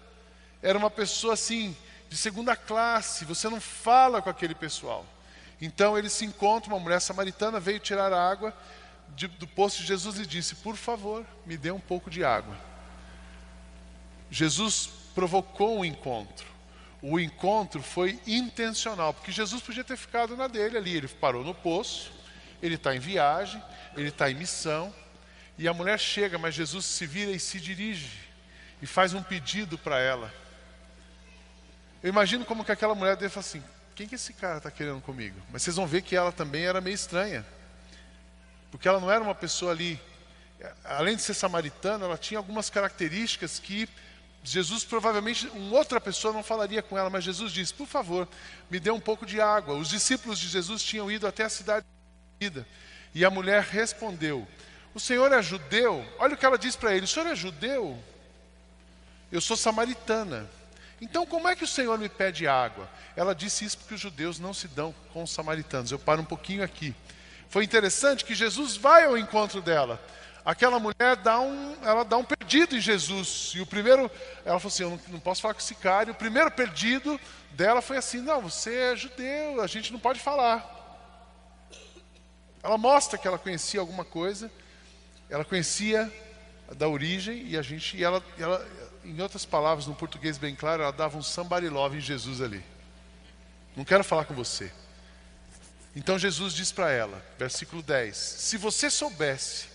era 0.62 0.76
uma 0.76 0.90
pessoa 0.90 1.34
assim, 1.34 1.76
de 2.08 2.16
segunda 2.16 2.56
classe, 2.56 3.24
você 3.24 3.48
não 3.48 3.60
fala 3.60 4.20
com 4.20 4.28
aquele 4.28 4.54
pessoal. 4.54 5.06
Então 5.60 5.96
ele 5.96 6.08
se 6.08 6.24
encontra, 6.24 6.72
uma 6.72 6.80
mulher 6.80 7.00
samaritana 7.00 7.60
veio 7.60 7.78
tirar 7.78 8.12
a 8.12 8.30
água 8.30 8.54
de, 9.14 9.26
do 9.26 9.46
poço 9.46 9.80
de 9.80 9.86
Jesus 9.86 10.18
e 10.18 10.26
disse: 10.26 10.56
Por 10.56 10.76
favor, 10.76 11.24
me 11.44 11.56
dê 11.56 11.70
um 11.70 11.80
pouco 11.80 12.10
de 12.10 12.24
água. 12.24 12.56
Jesus 14.30 14.88
provocou 15.14 15.78
um 15.78 15.84
encontro. 15.84 16.46
O 17.02 17.18
encontro 17.18 17.82
foi 17.82 18.20
intencional, 18.26 19.14
porque 19.14 19.32
Jesus 19.32 19.62
podia 19.62 19.82
ter 19.82 19.96
ficado 19.96 20.36
na 20.36 20.46
dele 20.46 20.76
ali. 20.76 20.96
Ele 20.96 21.08
parou 21.08 21.42
no 21.42 21.54
poço, 21.54 22.12
ele 22.62 22.74
está 22.74 22.94
em 22.94 22.98
viagem, 22.98 23.62
ele 23.96 24.08
está 24.08 24.30
em 24.30 24.34
missão, 24.34 24.94
e 25.56 25.66
a 25.66 25.74
mulher 25.74 25.98
chega, 25.98 26.38
mas 26.38 26.54
Jesus 26.54 26.84
se 26.84 27.06
vira 27.06 27.30
e 27.30 27.40
se 27.40 27.58
dirige 27.58 28.30
e 28.82 28.86
faz 28.86 29.14
um 29.14 29.22
pedido 29.22 29.78
para 29.78 29.98
ela. 29.98 30.32
Eu 32.02 32.08
imagino 32.08 32.44
como 32.44 32.64
que 32.64 32.72
aquela 32.72 32.94
mulher 32.94 33.16
deve 33.16 33.28
falar 33.28 33.46
assim: 33.46 33.62
quem 33.94 34.08
que 34.08 34.14
esse 34.14 34.32
cara 34.32 34.58
está 34.58 34.70
querendo 34.70 35.00
comigo? 35.00 35.40
Mas 35.52 35.62
vocês 35.62 35.76
vão 35.76 35.86
ver 35.86 36.02
que 36.02 36.16
ela 36.16 36.32
também 36.32 36.64
era 36.64 36.80
meio 36.80 36.94
estranha, 36.94 37.44
porque 38.70 38.88
ela 38.88 39.00
não 39.00 39.10
era 39.10 39.22
uma 39.22 39.34
pessoa 39.34 39.72
ali, 39.72 40.00
além 40.84 41.16
de 41.16 41.22
ser 41.22 41.34
samaritana, 41.34 42.06
ela 42.06 42.16
tinha 42.16 42.38
algumas 42.38 42.70
características 42.70 43.58
que 43.58 43.88
Jesus 44.42 44.84
provavelmente, 44.84 45.46
uma 45.48 45.76
outra 45.76 46.00
pessoa 46.00 46.32
não 46.32 46.42
falaria 46.42 46.82
com 46.82 46.96
ela, 46.96 47.10
mas 47.10 47.24
Jesus 47.24 47.52
disse: 47.52 47.74
Por 47.74 47.86
favor, 47.86 48.26
me 48.70 48.80
dê 48.80 48.90
um 48.90 49.00
pouco 49.00 49.26
de 49.26 49.40
água. 49.40 49.74
Os 49.74 49.90
discípulos 49.90 50.38
de 50.38 50.48
Jesus 50.48 50.82
tinham 50.82 51.10
ido 51.10 51.26
até 51.26 51.44
a 51.44 51.50
cidade 51.50 51.84
de. 52.40 52.64
E 53.14 53.24
a 53.24 53.30
mulher 53.30 53.62
respondeu: 53.62 54.48
O 54.94 55.00
senhor 55.00 55.30
é 55.32 55.42
judeu? 55.42 56.06
Olha 56.18 56.34
o 56.34 56.36
que 56.38 56.46
ela 56.46 56.56
diz 56.56 56.74
para 56.74 56.94
ele: 56.94 57.04
O 57.04 57.08
senhor 57.08 57.26
é 57.26 57.34
judeu? 57.34 58.02
Eu 59.30 59.42
sou 59.42 59.56
samaritana. 59.56 60.48
Então, 61.00 61.24
como 61.24 61.48
é 61.48 61.56
que 61.56 61.64
o 61.64 61.68
Senhor 61.68 61.98
me 61.98 62.08
pede 62.08 62.46
água? 62.46 62.88
Ela 63.16 63.34
disse 63.34 63.64
isso 63.64 63.78
porque 63.78 63.94
os 63.94 64.00
judeus 64.00 64.38
não 64.38 64.52
se 64.52 64.68
dão 64.68 64.94
com 65.12 65.22
os 65.22 65.30
samaritanos. 65.30 65.90
Eu 65.90 65.98
paro 65.98 66.22
um 66.22 66.26
pouquinho 66.26 66.62
aqui. 66.62 66.94
Foi 67.48 67.64
interessante 67.64 68.24
que 68.24 68.34
Jesus 68.34 68.76
vai 68.76 69.04
ao 69.04 69.16
encontro 69.16 69.60
dela 69.62 70.00
aquela 70.44 70.78
mulher 70.78 71.16
dá 71.16 71.40
um, 71.40 71.76
ela 71.82 72.04
dá 72.04 72.16
um 72.16 72.24
perdido 72.24 72.76
em 72.76 72.80
Jesus. 72.80 73.52
E 73.54 73.60
o 73.60 73.66
primeiro, 73.66 74.10
ela 74.44 74.58
falou 74.58 74.72
assim: 74.72 74.82
Eu 74.82 74.90
não, 74.90 75.00
não 75.08 75.20
posso 75.20 75.40
falar 75.40 75.54
com 75.54 75.60
esse 75.60 75.74
cara. 75.74 76.08
E 76.08 76.12
o 76.12 76.14
primeiro 76.14 76.50
perdido 76.50 77.20
dela 77.52 77.80
foi 77.80 77.96
assim: 77.96 78.20
Não, 78.20 78.40
você 78.40 78.74
é 78.74 78.96
judeu, 78.96 79.60
a 79.60 79.66
gente 79.66 79.92
não 79.92 80.00
pode 80.00 80.20
falar. 80.20 80.78
Ela 82.62 82.76
mostra 82.76 83.18
que 83.18 83.26
ela 83.26 83.38
conhecia 83.38 83.80
alguma 83.80 84.04
coisa, 84.04 84.50
ela 85.30 85.44
conhecia 85.44 86.12
da 86.76 86.88
origem, 86.88 87.46
e 87.46 87.56
a 87.56 87.62
gente, 87.62 87.96
e 87.96 88.04
ela, 88.04 88.22
ela, 88.38 88.66
em 89.10 89.20
outras 89.20 89.44
palavras, 89.44 89.86
no 89.86 89.94
português 89.94 90.38
bem 90.38 90.54
claro, 90.54 90.82
ela 90.82 90.92
dava 90.92 91.18
um 91.18 91.22
somebody 91.22 91.68
love 91.68 91.98
em 91.98 92.00
Jesus 92.00 92.40
ali. 92.40 92.64
Não 93.76 93.84
quero 93.84 94.04
falar 94.04 94.24
com 94.24 94.34
você. 94.34 94.72
Então 95.94 96.18
Jesus 96.18 96.54
diz 96.54 96.70
para 96.70 96.90
ela, 96.90 97.22
versículo 97.38 97.82
10: 97.82 98.16
Se 98.16 98.56
você 98.56 98.88
soubesse 98.88 99.68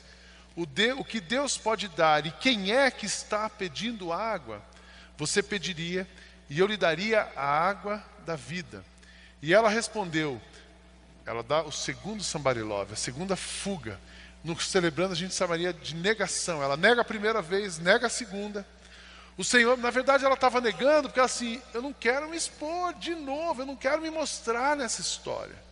o, 0.56 0.66
de, 0.66 0.94
o 0.94 1.04
que 1.04 1.20
Deus 1.20 1.58
pode 1.58 1.88
dar 1.90 2.26
e 2.26 2.32
quem 2.32 2.72
é 2.72 2.90
que 2.90 3.06
está 3.06 3.50
pedindo 3.50 4.14
água, 4.14 4.62
você 5.18 5.44
pediria 5.44 6.08
e 6.50 6.60
eu 6.60 6.68
lhe 6.68 6.78
daria 6.78 7.28
a 7.36 7.46
água 7.46 8.04
da 8.26 8.36
vida. 8.36 8.84
E 9.42 9.54
ela 9.54 9.70
respondeu, 9.70 10.42
ela 11.26 11.44
dá 11.44 11.64
o 11.64 11.72
segundo 11.72 12.24
sambarilove, 12.24 12.94
a 12.94 12.98
segunda 12.98 13.36
fuga. 13.36 14.00
No 14.44 14.60
celebrando 14.60 15.14
a 15.14 15.16
gente 15.16 15.34
chamaria 15.34 15.74
de 15.74 15.96
negação. 15.96 16.62
Ela 16.62 16.78
nega 16.78 17.02
a 17.02 17.06
primeira 17.06 17.42
vez, 17.42 17.80
nega 17.80 18.08
a 18.08 18.10
segunda. 18.10 18.66
O 19.38 19.44
Senhor, 19.44 19.78
na 19.78 19.90
verdade, 19.90 20.24
ela 20.24 20.36
estava 20.36 20.62
negando, 20.62 21.10
porque 21.10 21.20
assim, 21.20 21.62
eu 21.74 21.82
não 21.82 21.92
quero 21.92 22.30
me 22.30 22.38
expor 22.38 22.94
de 22.94 23.14
novo, 23.16 23.62
eu 23.62 23.66
não 23.66 23.76
quero 23.76 24.02
me 24.02 24.10
mostrar 24.10 24.76
nessa 24.76 25.02
história. 25.02 25.66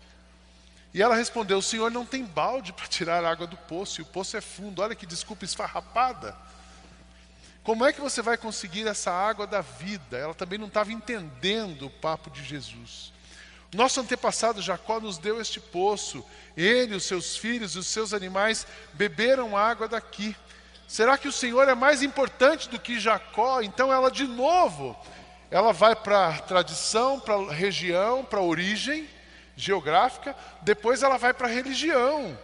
E 0.93 1.01
ela 1.01 1.15
respondeu: 1.15 1.57
O 1.57 1.61
senhor 1.61 1.89
não 1.89 2.05
tem 2.05 2.23
balde 2.23 2.71
para 2.71 2.87
tirar 2.87 3.23
a 3.23 3.29
água 3.29 3.47
do 3.47 3.57
poço, 3.57 3.99
e 3.99 4.03
o 4.03 4.05
poço 4.05 4.37
é 4.37 4.41
fundo. 4.41 4.81
Olha 4.81 4.93
que 4.93 5.05
desculpa 5.05 5.43
esfarrapada. 5.43 6.35
Como 7.63 7.85
é 7.85 7.93
que 7.93 8.01
você 8.01 8.21
vai 8.21 8.37
conseguir 8.37 8.85
essa 8.87 9.11
água 9.11 9.47
da 9.47 9.61
vida? 9.61 10.17
Ela 10.17 10.33
também 10.33 10.59
não 10.59 10.67
estava 10.67 10.91
entendendo 10.91 11.87
o 11.87 11.89
papo 11.89 12.29
de 12.29 12.43
Jesus. 12.43 13.13
Nosso 13.73 13.99
antepassado 14.01 14.61
Jacó 14.61 14.99
nos 14.99 15.17
deu 15.17 15.41
este 15.41 15.59
poço. 15.59 16.23
Ele, 16.55 16.95
os 16.95 17.05
seus 17.05 17.37
filhos 17.37 17.75
e 17.75 17.79
os 17.79 17.87
seus 17.87 18.13
animais 18.13 18.67
beberam 18.93 19.57
água 19.57 19.87
daqui. 19.87 20.35
Será 20.87 21.17
que 21.17 21.27
o 21.27 21.31
Senhor 21.31 21.67
é 21.67 21.75
mais 21.75 22.03
importante 22.03 22.69
do 22.69 22.79
que 22.79 22.99
Jacó? 22.99 23.61
Então 23.61 23.91
ela 23.91 24.11
de 24.11 24.27
novo, 24.27 24.97
ela 25.49 25.71
vai 25.71 25.95
para 25.95 26.29
a 26.29 26.39
tradição, 26.39 27.19
para 27.19 27.35
a 27.35 27.53
região, 27.53 28.23
para 28.23 28.39
a 28.39 28.43
origem 28.43 29.07
geográfica, 29.55 30.35
depois 30.61 31.03
ela 31.03 31.17
vai 31.17 31.33
para 31.33 31.47
a 31.47 31.51
religião. 31.51 32.37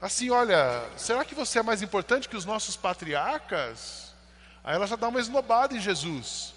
Assim, 0.00 0.30
olha, 0.30 0.84
será 0.96 1.24
que 1.24 1.34
você 1.34 1.60
é 1.60 1.62
mais 1.62 1.80
importante 1.82 2.28
que 2.28 2.36
os 2.36 2.44
nossos 2.44 2.76
patriarcas? 2.76 4.14
Aí 4.62 4.74
ela 4.74 4.86
já 4.86 4.96
dá 4.96 5.08
uma 5.08 5.20
esnobada 5.20 5.74
em 5.74 5.80
Jesus. 5.80 6.54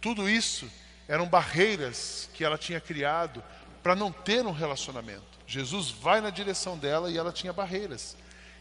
Tudo 0.00 0.28
isso 0.28 0.70
eram 1.08 1.26
barreiras 1.26 2.28
que 2.34 2.44
ela 2.44 2.58
tinha 2.58 2.80
criado 2.80 3.42
para 3.82 3.96
não 3.96 4.12
ter 4.12 4.44
um 4.44 4.52
relacionamento. 4.52 5.24
Jesus 5.46 5.90
vai 5.90 6.20
na 6.20 6.30
direção 6.30 6.76
dela 6.76 7.10
e 7.10 7.16
ela 7.16 7.32
tinha 7.32 7.52
barreiras. 7.52 8.16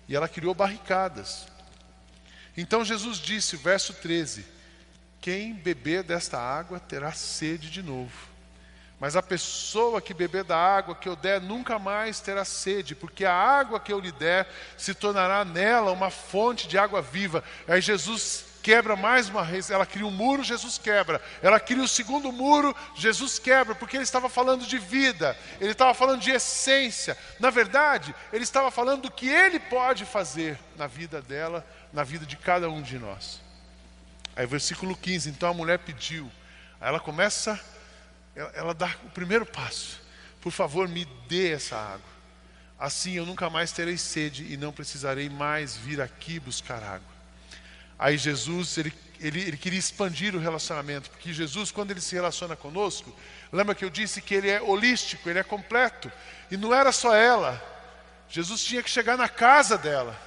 E 0.08 0.16
ela 0.16 0.28
criou 0.28 0.54
barricadas. 0.54 1.48
Então 2.56 2.86
Jesus 2.86 3.18
disse, 3.18 3.58
verso 3.58 3.94
13: 3.94 4.46
Quem 5.20 5.54
beber 5.54 6.04
desta 6.04 6.40
água 6.40 6.80
terá 6.80 7.12
sede 7.12 7.70
de 7.70 7.82
novo. 7.82 8.36
Mas 9.00 9.16
a 9.16 9.22
pessoa 9.22 10.02
que 10.02 10.14
beber 10.14 10.46
da 10.46 10.58
água 10.58 10.96
que 10.96 11.10
eu 11.10 11.16
der 11.18 11.42
nunca 11.42 11.78
mais 11.78 12.22
terá 12.22 12.46
sede, 12.46 12.96
porque 12.96 13.26
a 13.26 13.34
água 13.34 13.80
que 13.80 13.92
eu 13.92 14.00
lhe 14.00 14.12
der 14.12 14.48
se 14.78 14.94
tornará 14.94 15.44
nela 15.44 15.92
uma 15.92 16.10
fonte 16.10 16.68
de 16.68 16.78
água 16.78 17.02
viva. 17.02 17.44
Aí 17.68 17.82
Jesus 17.82 18.45
quebra 18.66 18.96
mais 18.96 19.30
uma 19.30 19.44
vez, 19.44 19.70
ela 19.70 19.86
cria 19.86 20.08
um 20.08 20.10
muro, 20.10 20.44
Jesus 20.44 20.80
quebra. 20.80 21.22
Ela 21.40 21.60
cria 21.60 21.84
o 21.84 21.88
segundo 21.88 22.32
muro, 22.32 22.76
Jesus 22.96 23.38
quebra, 23.38 23.76
porque 23.76 23.96
ele 23.96 24.04
estava 24.04 24.28
falando 24.28 24.66
de 24.66 24.80
vida, 24.80 25.38
ele 25.62 25.74
estava 25.74 25.94
falando 25.94 26.20
de 26.20 26.32
essência. 26.32 27.16
Na 27.40 27.52
verdade, 27.52 28.16
ele 28.34 28.44
estava 28.44 28.72
falando 28.72 29.04
do 29.04 29.12
que 29.12 29.30
ele 29.30 29.60
pode 29.60 30.04
fazer 30.04 30.58
na 30.76 30.88
vida 30.88 31.22
dela, 31.22 31.64
na 31.94 32.04
vida 32.04 32.26
de 32.26 32.36
cada 32.38 32.68
um 32.68 32.82
de 32.82 32.98
nós. 32.98 33.40
Aí, 34.36 34.48
versículo 34.48 34.98
15: 34.98 35.30
então 35.30 35.48
a 35.48 35.54
mulher 35.54 35.78
pediu, 35.78 36.32
aí 36.82 36.90
ela 36.90 37.00
começa 37.00 37.64
ela, 38.36 38.52
ela 38.56 38.74
dá 38.74 38.92
o 39.04 39.12
primeiro 39.12 39.46
passo. 39.46 40.02
Por 40.42 40.52
favor, 40.52 40.88
me 40.88 41.06
dê 41.28 41.52
essa 41.52 41.78
água. 41.78 42.16
Assim 42.80 43.14
eu 43.14 43.28
nunca 43.28 43.48
mais 43.48 43.72
terei 43.72 43.96
sede 43.96 44.52
e 44.52 44.58
não 44.58 44.74
precisarei 44.74 45.30
mais 45.30 45.78
vir 45.78 46.02
aqui 46.02 46.40
buscar 46.40 46.82
água. 46.82 47.15
Aí 47.98 48.18
Jesus, 48.18 48.78
ele, 48.78 48.94
ele, 49.20 49.42
ele 49.42 49.58
queria 49.58 49.80
expandir 49.80 50.36
o 50.36 50.40
relacionamento, 50.40 51.10
porque 51.10 51.32
Jesus, 51.34 51.72
quando 51.72 51.92
ele 51.92 52.02
se 52.02 52.16
relaciona 52.16 52.56
conosco, 52.56 53.16
lembra 53.52 53.74
que 53.74 53.86
eu 53.86 53.90
disse 53.90 54.22
que 54.22 54.36
ele 54.36 54.50
é 54.50 54.62
holístico, 54.62 55.30
ele 55.30 55.40
é 55.40 55.44
completo. 55.44 56.12
E 56.52 56.58
não 56.58 56.74
era 56.74 56.92
só 56.92 57.16
ela. 57.16 57.62
Jesus 58.30 58.64
tinha 58.64 58.84
que 58.84 58.90
chegar 58.90 59.18
na 59.18 59.30
casa 59.30 59.78
dela. 59.78 60.20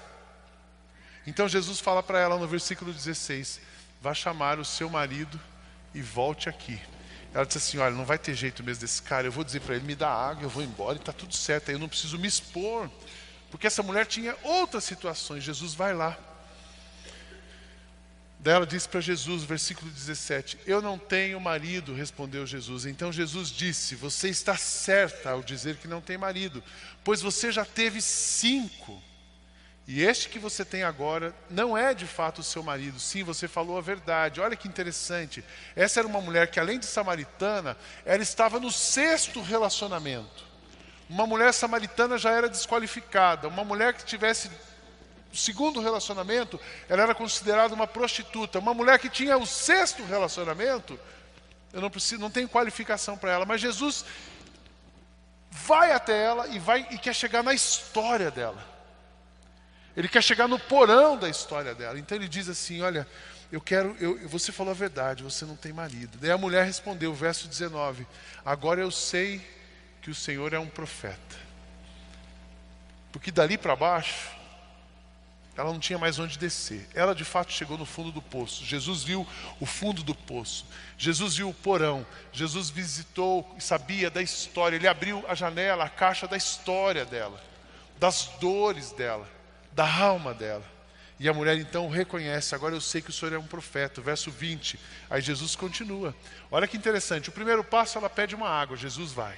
Então 1.27 1.47
Jesus 1.47 1.79
fala 1.79 2.03
para 2.03 2.19
ela 2.19 2.39
no 2.39 2.49
versículo 2.49 2.93
16: 2.93 3.61
Vá 4.01 4.15
chamar 4.15 4.59
o 4.59 4.65
seu 4.65 4.89
marido 4.89 5.39
e 5.95 6.01
volte 6.01 6.49
aqui. 6.49 6.81
Ela 7.35 7.45
disse 7.45 7.59
assim: 7.59 7.79
Olha, 7.79 7.95
não 7.95 8.05
vai 8.05 8.19
ter 8.19 8.35
jeito 8.35 8.63
mesmo 8.63 8.81
desse 8.81 9.03
cara. 9.03 9.27
Eu 9.27 9.33
vou 9.33 9.45
dizer 9.45 9.61
para 9.61 9.75
ele: 9.75 9.85
Me 9.85 9.95
dá 9.95 10.09
água, 10.09 10.45
eu 10.45 10.49
vou 10.49 10.63
embora 10.63 10.97
e 10.97 11.01
está 11.01 11.13
tudo 11.13 11.35
certo. 11.35 11.69
Aí 11.69 11.75
eu 11.75 11.79
não 11.79 11.89
preciso 11.89 12.19
me 12.19 12.27
expor. 12.27 12.91
Porque 13.51 13.67
essa 13.67 13.83
mulher 13.83 14.07
tinha 14.07 14.37
outras 14.43 14.85
situações. 14.85 15.45
Jesus 15.45 15.75
vai 15.75 15.93
lá. 15.93 16.17
Daí 18.41 18.55
ela 18.55 18.67
disse 18.67 18.89
para 18.89 19.01
Jesus, 19.01 19.43
versículo 19.43 19.91
17: 19.91 20.59
Eu 20.65 20.81
não 20.81 20.97
tenho 20.97 21.41
marido, 21.41 21.93
respondeu 21.93 22.47
Jesus. 22.47 22.87
Então 22.87 23.13
Jesus 23.13 23.51
disse: 23.51 23.97
Você 23.97 24.29
está 24.29 24.57
certa 24.57 25.31
ao 25.31 25.43
dizer 25.43 25.77
que 25.77 25.89
não 25.89 26.01
tem 26.01 26.17
marido, 26.17 26.63
pois 27.03 27.21
você 27.21 27.51
já 27.51 27.65
teve 27.65 28.01
cinco. 28.01 29.03
E 29.89 30.03
este 30.03 30.29
que 30.29 30.39
você 30.39 30.67
tem 30.67 30.83
agora 30.83 31.35
não 31.49 31.77
é 31.77 31.95
de 31.95 32.07
fato 32.07 32.41
o 32.41 32.45
seu 32.45 32.63
marido. 32.63 33.01
Sim, 33.01 33.25
você 33.25 33.49
falou 33.49 33.79
a 33.79 33.81
verdade. 33.81 34.39
Olha 34.39 34.55
que 34.55 34.69
interessante. 34.69 35.43
Essa 35.75 36.01
era 36.01 36.07
uma 36.07 36.21
mulher 36.21 36.51
que, 36.51 36.61
além 36.61 36.79
de 36.79 36.85
samaritana, 36.85 37.75
ela 38.05 38.23
estava 38.23 38.61
no 38.61 38.71
sexto 38.71 39.41
relacionamento. 39.41 40.47
Uma 41.09 41.27
mulher 41.27 41.55
samaritana 41.55 42.19
já 42.19 42.31
era 42.31 42.51
desqualificada. 42.51 43.49
Uma 43.49 43.65
mulher 43.65 43.95
que 43.95 44.05
tivesse 44.05 44.51
segundo 45.39 45.81
relacionamento, 45.81 46.61
ela 46.89 47.03
era 47.03 47.15
considerada 47.15 47.75
uma 47.75 47.87
prostituta. 47.87 48.59
Uma 48.59 48.75
mulher 48.75 48.99
que 48.99 49.09
tinha 49.09 49.39
o 49.39 49.47
sexto 49.47 50.05
relacionamento, 50.05 50.99
eu 51.73 51.81
não 51.81 51.91
preciso, 51.91 52.21
não 52.21 52.31
tenho 52.31 52.49
qualificação 52.49 53.17
para 53.17 53.33
ela. 53.33 53.47
Mas 53.47 53.61
Jesus 53.61 54.05
vai 55.51 55.93
até 55.93 56.25
ela 56.25 56.49
e 56.49 56.59
vai 56.59 56.87
e 56.91 56.99
quer 56.99 57.15
chegar 57.15 57.43
na 57.43 57.55
história 57.55 58.31
dela. 58.31 58.63
Ele 59.97 60.09
quer 60.09 60.23
chegar 60.23 60.47
no 60.47 60.59
porão 60.59 61.17
da 61.17 61.29
história 61.29 61.75
dela. 61.75 61.99
Então 61.99 62.17
ele 62.17 62.29
diz 62.29 62.49
assim: 62.49 62.83
Olha, 62.83 63.07
eu 63.51 63.61
quero, 63.61 63.97
eu, 63.99 64.29
você 64.29 64.53
falou 64.53 64.71
a 64.71 64.75
verdade, 64.75 65.23
você 65.23 65.45
não 65.45 65.57
tem 65.57 65.73
marido. 65.73 66.19
Daí 66.19 66.31
a 66.31 66.39
mulher 66.39 66.65
respondeu, 66.65 67.13
verso 67.15 67.49
19: 67.49 68.07
Agora 68.45 68.81
eu 68.81 68.91
sei 68.91 69.45
que 70.03 70.11
o 70.11 70.15
Senhor 70.15 70.53
é 70.53 70.59
um 70.59 70.69
profeta. 70.69 71.37
Porque 73.11 73.33
dali 73.33 73.59
para 73.59 73.75
baixo, 73.75 74.31
ela 75.59 75.73
não 75.73 75.81
tinha 75.81 75.99
mais 75.99 76.21
onde 76.21 76.39
descer. 76.39 76.89
Ela 76.95 77.17
de 77.17 77.25
fato 77.25 77.53
chegou 77.53 77.77
no 77.77 77.85
fundo 77.85 78.13
do 78.13 78.23
poço. 78.23 78.65
Jesus 78.65 79.03
viu 79.03 79.27
o 79.59 79.67
fundo 79.67 80.05
do 80.05 80.15
poço. 80.15 80.65
Jesus 80.97 81.35
viu 81.35 81.49
o 81.49 81.55
porão. 81.55 82.07
Jesus 82.33 82.71
visitou 82.71 83.45
e 83.59 83.61
sabia 83.61 84.09
da 84.09 84.23
história. 84.23 84.77
Ele 84.77 84.87
abriu 84.87 85.25
a 85.27 85.35
janela, 85.35 85.83
a 85.83 85.89
caixa 85.89 86.29
da 86.29 86.37
história 86.37 87.05
dela, 87.05 87.43
das 87.99 88.31
dores 88.41 88.93
dela, 88.93 89.29
da 89.73 89.85
alma 90.01 90.33
dela. 90.33 90.65
E 91.19 91.29
a 91.29 91.35
mulher 91.35 91.59
então 91.59 91.91
reconhece: 91.91 92.55
Agora 92.55 92.77
eu 92.77 92.81
sei 92.81 93.03
que 93.03 93.11
o 93.11 93.13
Senhor 93.13 93.35
é 93.35 93.39
um 93.39 93.47
profeta. 93.47 94.01
Verso 94.01 94.31
20. 94.31 94.79
Aí 95.11 95.21
Jesus 95.21 95.57
continua. 95.57 96.15
Olha 96.53 96.69
que 96.69 96.77
interessante. 96.77 97.31
O 97.31 97.33
primeiro 97.33 97.65
passo, 97.65 97.99
ela 97.99 98.09
pede 98.09 98.33
uma 98.33 98.49
água. 98.49 98.77
Jesus 98.77 99.11
vai. 99.11 99.37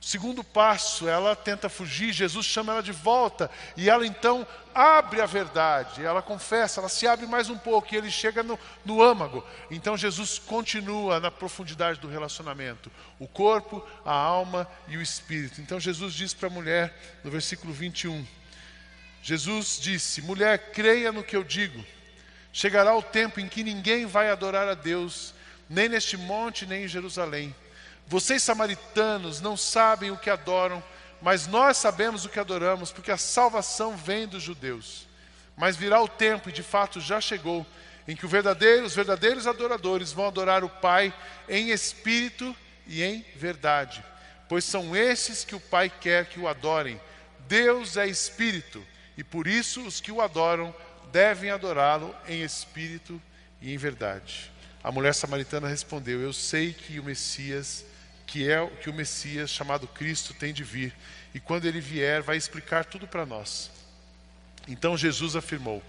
Segundo 0.00 0.42
passo, 0.42 1.06
ela 1.06 1.36
tenta 1.36 1.68
fugir, 1.68 2.10
Jesus 2.10 2.46
chama 2.46 2.72
ela 2.72 2.82
de 2.82 2.90
volta 2.90 3.50
e 3.76 3.90
ela 3.90 4.06
então 4.06 4.46
abre 4.74 5.20
a 5.20 5.26
verdade, 5.26 6.02
ela 6.02 6.22
confessa, 6.22 6.80
ela 6.80 6.88
se 6.88 7.06
abre 7.06 7.26
mais 7.26 7.50
um 7.50 7.58
pouco 7.58 7.92
e 7.92 7.98
ele 7.98 8.10
chega 8.10 8.42
no, 8.42 8.58
no 8.82 9.02
âmago. 9.02 9.44
Então 9.70 9.98
Jesus 9.98 10.38
continua 10.38 11.20
na 11.20 11.30
profundidade 11.30 12.00
do 12.00 12.08
relacionamento, 12.08 12.90
o 13.18 13.28
corpo, 13.28 13.86
a 14.02 14.12
alma 14.14 14.66
e 14.88 14.96
o 14.96 15.02
espírito. 15.02 15.60
Então 15.60 15.78
Jesus 15.78 16.14
diz 16.14 16.32
para 16.32 16.48
a 16.48 16.50
mulher, 16.52 17.20
no 17.22 17.30
versículo 17.30 17.70
21, 17.70 18.26
Jesus 19.22 19.78
disse: 19.78 20.22
Mulher, 20.22 20.70
creia 20.72 21.12
no 21.12 21.22
que 21.22 21.36
eu 21.36 21.44
digo, 21.44 21.84
chegará 22.54 22.96
o 22.96 23.02
tempo 23.02 23.38
em 23.38 23.46
que 23.46 23.62
ninguém 23.62 24.06
vai 24.06 24.30
adorar 24.30 24.66
a 24.66 24.74
Deus, 24.74 25.34
nem 25.68 25.90
neste 25.90 26.16
monte, 26.16 26.64
nem 26.64 26.84
em 26.84 26.88
Jerusalém 26.88 27.54
vocês 28.10 28.42
samaritanos 28.42 29.40
não 29.40 29.56
sabem 29.56 30.10
o 30.10 30.16
que 30.16 30.28
adoram, 30.28 30.82
mas 31.22 31.46
nós 31.46 31.76
sabemos 31.76 32.24
o 32.24 32.28
que 32.28 32.40
adoramos, 32.40 32.90
porque 32.90 33.12
a 33.12 33.16
salvação 33.16 33.96
vem 33.96 34.26
dos 34.26 34.42
judeus. 34.42 35.06
Mas 35.56 35.76
virá 35.76 36.02
o 36.02 36.08
tempo, 36.08 36.48
e 36.48 36.52
de 36.52 36.64
fato 36.64 37.00
já 37.00 37.20
chegou, 37.20 37.64
em 38.08 38.16
que 38.16 38.26
os 38.26 38.32
verdadeiros 38.96 39.46
adoradores 39.46 40.10
vão 40.10 40.26
adorar 40.26 40.64
o 40.64 40.68
Pai 40.68 41.14
em 41.48 41.70
espírito 41.70 42.54
e 42.84 43.00
em 43.00 43.24
verdade, 43.36 44.04
pois 44.48 44.64
são 44.64 44.96
esses 44.96 45.44
que 45.44 45.54
o 45.54 45.60
Pai 45.60 45.88
quer 45.88 46.26
que 46.26 46.40
o 46.40 46.48
adorem. 46.48 47.00
Deus 47.46 47.96
é 47.96 48.08
espírito, 48.08 48.84
e 49.16 49.22
por 49.22 49.46
isso 49.46 49.82
os 49.82 50.00
que 50.00 50.10
o 50.10 50.20
adoram 50.20 50.74
devem 51.12 51.50
adorá-lo 51.50 52.12
em 52.26 52.42
espírito 52.42 53.22
e 53.62 53.72
em 53.72 53.76
verdade. 53.76 54.50
A 54.82 54.90
mulher 54.90 55.14
samaritana 55.14 55.68
respondeu: 55.68 56.20
Eu 56.20 56.32
sei 56.32 56.72
que 56.72 56.98
o 56.98 57.04
Messias 57.04 57.84
que 58.30 58.48
é 58.48 58.60
o 58.60 58.70
que 58.70 58.88
o 58.88 58.94
Messias 58.94 59.50
chamado 59.50 59.88
Cristo 59.88 60.32
tem 60.32 60.54
de 60.54 60.62
vir, 60.62 60.94
e 61.34 61.40
quando 61.40 61.64
ele 61.64 61.80
vier, 61.80 62.22
vai 62.22 62.36
explicar 62.36 62.84
tudo 62.84 63.04
para 63.04 63.26
nós. 63.26 63.72
Então 64.68 64.96
Jesus 64.96 65.34
afirmou: 65.34 65.82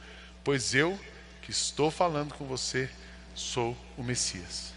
Pois 0.44 0.74
eu 0.74 1.00
que 1.44 1.52
estou 1.52 1.92
falando 1.92 2.34
com 2.34 2.46
você 2.46 2.90
sou 3.36 3.78
o 3.96 4.02
Messias. 4.02 4.74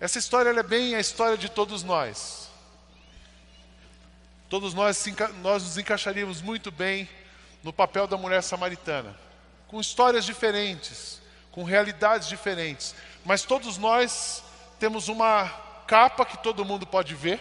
Essa 0.00 0.18
história 0.18 0.48
é 0.48 0.62
bem 0.62 0.94
a 0.94 1.00
história 1.00 1.36
de 1.36 1.50
todos 1.50 1.82
nós. 1.82 2.48
Todos 4.48 4.72
nós, 4.72 5.04
nós 5.42 5.64
nos 5.64 5.76
encaixaríamos 5.76 6.40
muito 6.40 6.70
bem 6.70 7.06
no 7.62 7.74
papel 7.74 8.06
da 8.06 8.16
mulher 8.16 8.42
samaritana, 8.42 9.14
com 9.68 9.78
histórias 9.80 10.24
diferentes, 10.24 11.20
com 11.50 11.62
realidades 11.62 12.26
diferentes, 12.26 12.94
mas 13.22 13.42
todos 13.42 13.76
nós 13.76 14.42
temos 14.78 15.08
uma 15.08 15.73
capa 15.86 16.24
que 16.24 16.36
todo 16.42 16.64
mundo 16.64 16.86
pode 16.86 17.14
ver. 17.14 17.40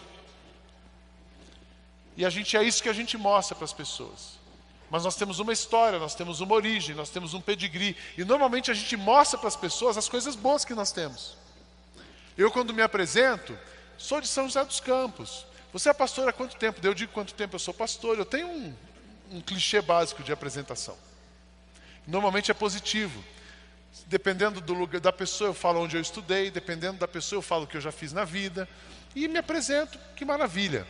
E 2.16 2.26
a 2.26 2.30
gente 2.30 2.56
é 2.56 2.64
isso 2.64 2.84
que 2.84 2.90
a 2.90 2.94
gente 2.94 3.18
mostra 3.18 3.56
para 3.56 3.66
as 3.66 3.74
pessoas. 3.74 4.40
Mas 4.90 5.04
nós 5.04 5.16
temos 5.16 5.40
uma 5.40 5.52
história, 5.52 5.98
nós 5.98 6.14
temos 6.14 6.40
uma 6.40 6.54
origem, 6.54 6.96
nós 6.96 7.10
temos 7.10 7.34
um 7.34 7.42
pedigree. 7.42 7.98
E 8.18 8.24
normalmente 8.24 8.70
a 8.70 8.74
gente 8.74 8.96
mostra 8.96 9.40
para 9.40 9.48
as 9.48 9.56
pessoas 9.56 9.98
as 9.98 10.08
coisas 10.08 10.36
boas 10.36 10.64
que 10.64 10.76
nós 10.76 10.92
temos. 10.92 11.36
Eu, 12.38 12.52
quando 12.52 12.74
me 12.74 12.82
apresento, 12.82 13.58
sou 13.98 14.22
de 14.22 14.28
São 14.28 14.46
José 14.46 14.64
dos 14.64 14.80
Campos. 14.80 15.46
Você 15.72 15.90
é 15.90 15.94
pastor 15.94 16.30
há 16.30 16.34
quanto 16.34 16.56
tempo? 16.56 16.80
Eu 16.86 16.94
digo 16.94 17.12
quanto 17.12 17.34
tempo 17.34 17.56
eu 17.56 17.60
sou 17.60 17.74
pastor. 17.74 18.20
Eu 18.20 18.26
tenho 18.26 18.48
um, 18.48 18.76
um 19.32 19.42
clichê 19.42 19.82
básico 19.82 20.22
de 20.22 20.32
apresentação. 20.32 20.96
Normalmente 22.06 22.52
é 22.52 22.54
positivo. 22.54 23.24
Dependendo 24.08 24.60
do 24.60 24.74
lugar 24.74 25.00
da 25.00 25.14
pessoa, 25.14 25.50
eu 25.50 25.54
falo 25.54 25.82
onde 25.82 25.96
eu 25.96 26.02
estudei, 26.02 26.50
dependendo 26.50 26.98
da 26.98 27.08
pessoa, 27.08 27.38
eu 27.38 27.44
falo 27.44 27.64
o 27.64 27.68
que 27.68 27.78
eu 27.78 27.82
já 27.82 27.92
fiz 27.92 28.12
na 28.12 28.26
vida 28.26 28.68
e 29.16 29.28
me 29.28 29.38
apresento, 29.38 30.00
que 30.16 30.26
maravilha. 30.26 30.88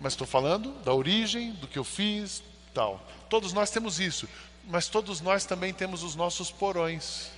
Mas 0.00 0.14
estou 0.14 0.26
falando 0.26 0.72
da 0.82 0.92
origem, 0.92 1.52
do 1.52 1.68
que 1.68 1.78
eu 1.78 1.84
fiz, 1.84 2.42
tal. 2.72 3.06
Todos 3.28 3.52
nós 3.52 3.70
temos 3.70 4.00
isso, 4.00 4.28
mas 4.64 4.88
todos 4.88 5.20
nós 5.20 5.44
também 5.44 5.72
temos 5.72 6.02
os 6.02 6.14
nossos 6.14 6.50
porões. 6.50 7.30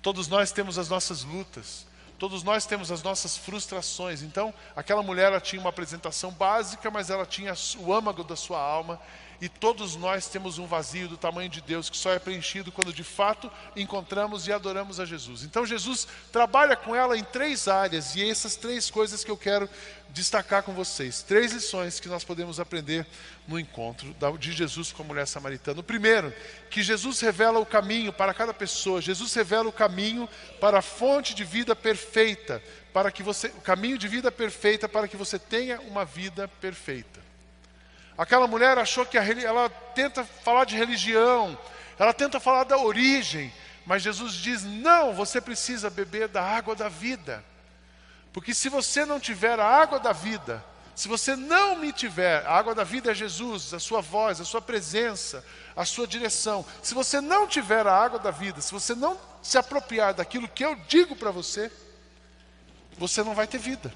Todos 0.00 0.28
nós 0.28 0.52
temos 0.52 0.78
as 0.78 0.88
nossas 0.88 1.24
lutas. 1.24 1.86
Todos 2.18 2.42
nós 2.42 2.64
temos 2.64 2.92
as 2.92 3.02
nossas 3.02 3.36
frustrações. 3.36 4.22
Então, 4.22 4.54
aquela 4.76 5.02
mulher 5.02 5.26
ela 5.26 5.40
tinha 5.40 5.60
uma 5.60 5.70
apresentação 5.70 6.30
básica, 6.30 6.90
mas 6.90 7.10
ela 7.10 7.26
tinha 7.26 7.52
o 7.78 7.92
âmago 7.92 8.22
da 8.22 8.36
sua 8.36 8.60
alma 8.60 9.00
e 9.40 9.48
todos 9.48 9.96
nós 9.96 10.28
temos 10.28 10.58
um 10.58 10.66
vazio 10.66 11.08
do 11.08 11.16
tamanho 11.16 11.48
de 11.48 11.60
Deus 11.60 11.90
que 11.90 11.96
só 11.96 12.12
é 12.12 12.18
preenchido 12.18 12.72
quando 12.72 12.92
de 12.92 13.04
fato 13.04 13.50
encontramos 13.76 14.46
e 14.46 14.52
adoramos 14.52 15.00
a 15.00 15.04
Jesus. 15.04 15.42
Então 15.42 15.66
Jesus 15.66 16.06
trabalha 16.32 16.76
com 16.76 16.94
ela 16.94 17.16
em 17.16 17.24
três 17.24 17.68
áreas 17.68 18.14
e 18.14 18.28
essas 18.28 18.56
três 18.56 18.90
coisas 18.90 19.24
que 19.24 19.30
eu 19.30 19.36
quero 19.36 19.68
destacar 20.10 20.62
com 20.62 20.72
vocês. 20.72 21.22
Três 21.22 21.52
lições 21.52 21.98
que 21.98 22.08
nós 22.08 22.24
podemos 22.24 22.60
aprender 22.60 23.06
no 23.48 23.58
encontro 23.58 24.14
de 24.38 24.52
Jesus 24.52 24.92
com 24.92 25.02
a 25.02 25.06
mulher 25.06 25.26
samaritana. 25.26 25.80
O 25.80 25.84
primeiro, 25.84 26.32
que 26.70 26.82
Jesus 26.82 27.20
revela 27.20 27.58
o 27.58 27.66
caminho 27.66 28.12
para 28.12 28.32
cada 28.32 28.54
pessoa. 28.54 29.02
Jesus 29.02 29.34
revela 29.34 29.68
o 29.68 29.72
caminho 29.72 30.28
para 30.60 30.78
a 30.78 30.82
fonte 30.82 31.34
de 31.34 31.44
vida 31.44 31.74
perfeita, 31.74 32.62
para 32.92 33.10
que 33.10 33.22
você, 33.22 33.48
o 33.48 33.60
caminho 33.60 33.98
de 33.98 34.06
vida 34.06 34.30
perfeita 34.30 34.88
para 34.88 35.08
que 35.08 35.16
você 35.16 35.38
tenha 35.38 35.80
uma 35.80 36.04
vida 36.04 36.46
perfeita. 36.60 37.23
Aquela 38.16 38.46
mulher 38.46 38.78
achou 38.78 39.04
que 39.04 39.18
a, 39.18 39.24
ela 39.24 39.68
tenta 39.68 40.24
falar 40.24 40.64
de 40.64 40.76
religião, 40.76 41.58
ela 41.98 42.12
tenta 42.12 42.38
falar 42.38 42.64
da 42.64 42.78
origem, 42.78 43.52
mas 43.84 44.02
Jesus 44.02 44.34
diz: 44.34 44.62
não, 44.62 45.12
você 45.12 45.40
precisa 45.40 45.90
beber 45.90 46.28
da 46.28 46.42
água 46.42 46.74
da 46.74 46.88
vida. 46.88 47.44
Porque 48.32 48.54
se 48.54 48.68
você 48.68 49.04
não 49.04 49.20
tiver 49.20 49.58
a 49.60 49.66
água 49.66 49.98
da 50.00 50.12
vida, 50.12 50.64
se 50.94 51.08
você 51.08 51.34
não 51.34 51.76
me 51.76 51.92
tiver, 51.92 52.46
a 52.46 52.52
água 52.52 52.74
da 52.74 52.84
vida 52.84 53.10
é 53.10 53.14
Jesus, 53.14 53.74
a 53.74 53.80
sua 53.80 54.00
voz, 54.00 54.40
a 54.40 54.44
sua 54.44 54.60
presença, 54.60 55.44
a 55.76 55.84
sua 55.84 56.06
direção. 56.06 56.64
Se 56.82 56.94
você 56.94 57.20
não 57.20 57.48
tiver 57.48 57.86
a 57.86 57.92
água 57.92 58.18
da 58.18 58.30
vida, 58.30 58.60
se 58.60 58.72
você 58.72 58.94
não 58.94 59.18
se 59.42 59.58
apropriar 59.58 60.14
daquilo 60.14 60.48
que 60.48 60.64
eu 60.64 60.76
digo 60.88 61.16
para 61.16 61.32
você, 61.32 61.70
você 62.96 63.24
não 63.24 63.34
vai 63.34 63.46
ter 63.46 63.58
vida. 63.58 63.92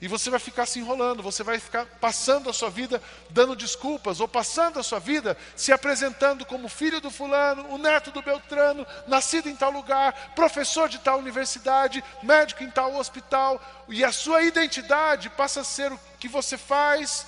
E 0.00 0.08
você 0.08 0.30
vai 0.30 0.40
ficar 0.40 0.64
se 0.64 0.78
enrolando, 0.78 1.22
você 1.22 1.42
vai 1.42 1.58
ficar 1.58 1.84
passando 2.00 2.48
a 2.48 2.52
sua 2.54 2.70
vida 2.70 3.02
dando 3.28 3.54
desculpas, 3.54 4.18
ou 4.18 4.26
passando 4.26 4.78
a 4.78 4.82
sua 4.82 4.98
vida 4.98 5.36
se 5.54 5.72
apresentando 5.72 6.46
como 6.46 6.70
filho 6.70 7.00
do 7.02 7.10
fulano, 7.10 7.68
o 7.68 7.76
neto 7.76 8.10
do 8.10 8.22
Beltrano, 8.22 8.86
nascido 9.06 9.50
em 9.50 9.56
tal 9.56 9.70
lugar, 9.70 10.32
professor 10.34 10.88
de 10.88 10.98
tal 10.98 11.18
universidade, 11.18 12.02
médico 12.22 12.64
em 12.64 12.70
tal 12.70 12.96
hospital, 12.96 13.60
e 13.88 14.02
a 14.02 14.10
sua 14.10 14.42
identidade 14.42 15.28
passa 15.28 15.60
a 15.60 15.64
ser 15.64 15.92
o 15.92 16.00
que 16.18 16.28
você 16.28 16.56
faz, 16.56 17.26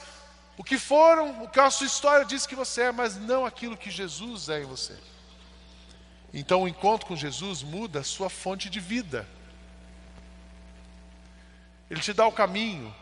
o 0.56 0.64
que 0.64 0.78
foram, 0.78 1.42
o 1.42 1.48
que 1.48 1.60
a 1.60 1.70
sua 1.70 1.86
história 1.86 2.24
diz 2.24 2.46
que 2.46 2.54
você 2.54 2.82
é, 2.82 2.92
mas 2.92 3.16
não 3.16 3.44
aquilo 3.44 3.76
que 3.76 3.90
Jesus 3.90 4.48
é 4.48 4.62
em 4.62 4.66
você. 4.66 4.96
Então 6.32 6.62
o 6.62 6.68
encontro 6.68 7.06
com 7.06 7.16
Jesus 7.16 7.62
muda 7.62 8.00
a 8.00 8.04
sua 8.04 8.30
fonte 8.30 8.70
de 8.70 8.80
vida. 8.80 9.28
Ele 11.92 12.00
te 12.00 12.14
dá 12.14 12.26
o 12.26 12.32
caminho. 12.32 12.92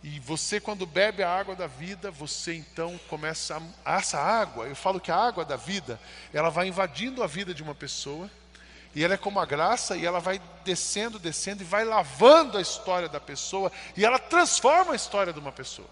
E 0.00 0.20
você, 0.20 0.60
quando 0.60 0.86
bebe 0.86 1.24
a 1.24 1.28
água 1.28 1.56
da 1.56 1.66
vida, 1.66 2.08
você 2.08 2.54
então 2.54 2.96
começa 3.08 3.60
a. 3.84 3.96
Essa 3.98 4.16
água, 4.16 4.68
eu 4.68 4.76
falo 4.76 5.00
que 5.00 5.10
a 5.10 5.16
água 5.16 5.44
da 5.44 5.56
vida, 5.56 6.00
ela 6.32 6.48
vai 6.48 6.68
invadindo 6.68 7.24
a 7.24 7.26
vida 7.26 7.52
de 7.52 7.64
uma 7.64 7.74
pessoa. 7.74 8.30
E 8.94 9.02
ela 9.02 9.14
é 9.14 9.16
como 9.16 9.40
a 9.40 9.44
graça, 9.44 9.96
e 9.96 10.06
ela 10.06 10.20
vai 10.20 10.40
descendo, 10.64 11.18
descendo, 11.18 11.64
e 11.64 11.66
vai 11.66 11.84
lavando 11.84 12.56
a 12.56 12.60
história 12.60 13.08
da 13.08 13.18
pessoa, 13.18 13.72
e 13.96 14.04
ela 14.04 14.20
transforma 14.20 14.92
a 14.92 14.96
história 14.96 15.32
de 15.32 15.40
uma 15.40 15.52
pessoa. 15.52 15.88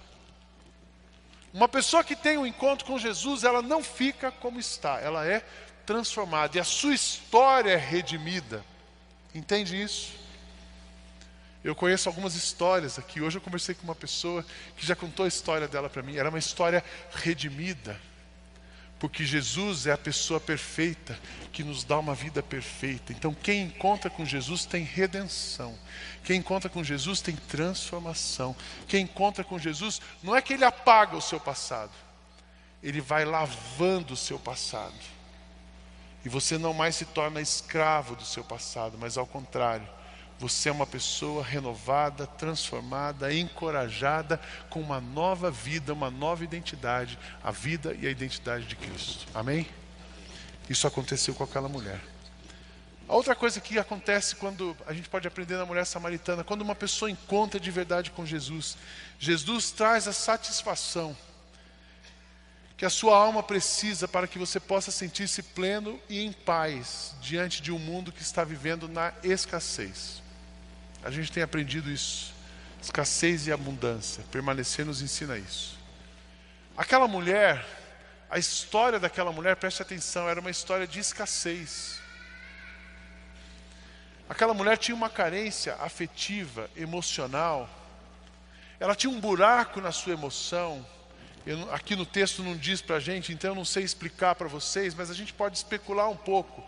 Uma 1.53 1.69
pessoa 1.69 2.05
que 2.05 2.15
tem 2.15 2.39
um 2.39 2.47
encontro 2.47 2.87
com 2.87 2.97
Jesus, 2.97 3.43
ela 3.43 3.61
não 3.61 3.83
fica 3.83 4.31
como 4.31 4.59
está, 4.59 5.01
ela 5.01 5.27
é 5.27 5.45
transformada, 5.85 6.57
e 6.57 6.61
a 6.61 6.65
sua 6.65 6.95
história 6.95 7.73
é 7.73 7.77
redimida. 7.77 8.65
Entende 9.35 9.81
isso? 9.81 10.26
Eu 11.67 11.75
conheço 11.75 12.09
algumas 12.09 12.37
histórias 12.37 12.97
aqui. 12.97 13.21
Hoje 13.21 13.39
eu 13.39 13.43
conversei 13.43 13.75
com 13.75 13.83
uma 13.83 13.95
pessoa 13.95 14.47
que 14.77 14.87
já 14.87 14.95
contou 14.95 15.25
a 15.25 15.29
história 15.29 15.67
dela 15.67 15.91
para 15.91 16.01
mim. 16.01 16.17
Era 16.17 16.29
uma 16.29 16.39
história 16.39 16.83
redimida. 17.11 18.01
Porque 19.01 19.25
Jesus 19.25 19.85
é 19.85 19.93
a 19.93 19.99
pessoa 19.99 20.39
perfeita 20.39 21.19
que 21.53 21.65
nos 21.65 21.83
dá 21.83 21.99
uma 21.99 22.15
vida 22.15 22.41
perfeita. 22.41 23.13
Então, 23.13 23.35
quem 23.35 23.63
encontra 23.65 24.09
com 24.09 24.25
Jesus 24.25 24.65
tem 24.65 24.85
redenção. 24.85 25.77
Quem 26.23 26.39
encontra 26.39 26.71
com 26.71 26.85
Jesus 26.85 27.21
tem 27.21 27.35
transformação. 27.35 28.55
Quem 28.87 29.03
encontra 29.03 29.43
com 29.43 29.59
Jesus, 29.59 30.01
não 30.23 30.37
é 30.37 30.41
que 30.41 30.53
ele 30.53 30.65
apaga 30.65 31.17
o 31.17 31.21
seu 31.21 31.41
passado, 31.41 31.93
ele 32.81 33.01
vai 33.01 33.25
lavando 33.25 34.15
o 34.15 34.17
seu 34.17 34.39
passado. 34.39 34.95
E 36.25 36.29
você 36.29 36.59
não 36.59 36.73
mais 36.73 36.95
se 36.95 37.07
torna 37.07 37.41
escravo 37.41 38.15
do 38.15 38.25
seu 38.25 38.45
passado, 38.45 38.97
mas 38.97 39.19
ao 39.19 39.27
contrário, 39.27 39.96
você 40.39 40.69
é 40.69 40.73
uma 40.73 40.87
pessoa 40.87 41.43
renovada, 41.43 42.27
transformada, 42.27 43.33
encorajada, 43.33 44.41
com 44.69 44.81
uma 44.81 45.01
nova 45.01 45.51
vida, 45.51 45.93
uma 45.93 46.11
nova 46.11 46.45
identidade, 46.45 47.19
a 47.43 47.51
vida 47.51 47.97
e 47.99 48.07
a 48.07 48.11
identidade 48.11 48.67
de 48.67 48.77
Cristo. 48.77 49.27
Amém? 49.35 49.67
Isso 50.69 50.87
aconteceu 50.87 51.35
com 51.35 51.45
aquela 51.45 51.69
mulher. 51.69 52.01
A 53.09 53.15
outra 53.15 53.35
coisa 53.35 53.61
que 53.61 53.79
acontece 53.79 54.35
quando 54.35 54.77
a 54.85 54.93
gente 54.93 55.09
pode 55.09 55.29
aprender 55.29 55.57
na 55.57 55.65
mulher 55.65 55.87
samaritana, 55.87 56.43
quando 56.43 56.63
uma 56.63 56.75
pessoa 56.75 57.11
encontra 57.11 57.59
de 57.59 57.71
verdade 57.71 58.11
com 58.11 58.27
Jesus, 58.27 58.77
Jesus 59.19 59.71
traz 59.71 60.09
a 60.09 60.13
satisfação 60.13 61.17
que 62.77 62.85
a 62.85 62.91
sua 62.91 63.17
alma 63.17 63.43
precisa 63.43 64.07
para 64.07 64.27
que 64.27 64.39
você 64.39 64.61
possa 64.61 64.91
sentir-se 64.91 65.43
pleno 65.43 65.99
e 66.11 66.21
em 66.21 66.33
paz 66.33 67.15
diante 67.23 67.63
de 67.63 67.73
um 67.73 67.79
mundo 67.79 68.13
que 68.13 68.21
está 68.21 68.45
vivendo 68.45 68.87
na 68.87 69.15
escassez. 69.23 70.26
A 71.07 71.11
gente 71.13 71.31
tem 71.31 71.41
aprendido 71.41 71.89
isso. 71.89 72.35
Escassez 72.83 73.47
e 73.47 73.53
abundância. 73.53 74.25
Permanecer 74.33 74.85
nos 74.85 75.01
ensina 75.01 75.39
isso. 75.39 75.79
Aquela 76.77 77.07
mulher, 77.07 77.65
a 78.29 78.41
história 78.41 78.99
daquela 78.99 79.31
mulher, 79.31 79.55
preste 79.55 79.81
atenção, 79.81 80.29
era 80.29 80.41
uma 80.41 80.51
história 80.51 80.85
de 80.85 80.99
escassez. 80.99 82.01
Aquela 84.29 84.53
mulher 84.53 84.77
tinha 84.79 84.97
uma 84.97 85.09
carência 85.09 85.77
afetiva, 85.77 86.69
emocional. 86.75 87.71
Ela 88.81 88.97
tinha 88.97 89.09
um 89.09 89.21
buraco 89.21 89.81
na 89.81 89.93
sua 89.93 90.13
emoção. 90.13 90.85
Eu, 91.47 91.73
aqui 91.73 91.95
no 91.95 92.05
texto 92.05 92.43
não 92.43 92.57
diz 92.57 92.83
para 92.83 92.97
a 92.97 93.01
gente, 93.01 93.33
então 93.33 93.53
eu 93.53 93.55
não 93.55 93.65
sei 93.65 93.85
explicar 93.85 94.35
para 94.35 94.49
vocês, 94.49 94.93
mas 94.93 95.09
a 95.09 95.15
gente 95.15 95.33
pode 95.33 95.57
especular 95.57 96.11
um 96.11 96.17
pouco. 96.17 96.65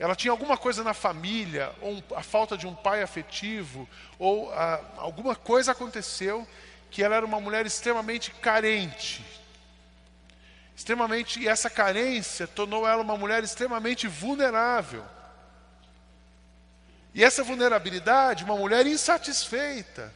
Ela 0.00 0.16
tinha 0.16 0.32
alguma 0.32 0.56
coisa 0.56 0.82
na 0.82 0.94
família, 0.94 1.70
ou 1.82 2.02
a 2.16 2.22
falta 2.22 2.56
de 2.56 2.66
um 2.66 2.74
pai 2.74 3.02
afetivo, 3.02 3.86
ou 4.18 4.50
a, 4.50 4.80
alguma 4.96 5.36
coisa 5.36 5.72
aconteceu 5.72 6.48
que 6.90 7.02
ela 7.02 7.16
era 7.16 7.26
uma 7.26 7.38
mulher 7.38 7.66
extremamente 7.66 8.30
carente. 8.30 9.22
Extremamente, 10.74 11.38
e 11.40 11.46
essa 11.46 11.68
carência 11.68 12.46
tornou 12.46 12.88
ela 12.88 13.02
uma 13.02 13.14
mulher 13.14 13.44
extremamente 13.44 14.08
vulnerável. 14.08 15.04
E 17.12 17.22
essa 17.22 17.44
vulnerabilidade, 17.44 18.42
uma 18.42 18.56
mulher 18.56 18.86
insatisfeita, 18.86 20.14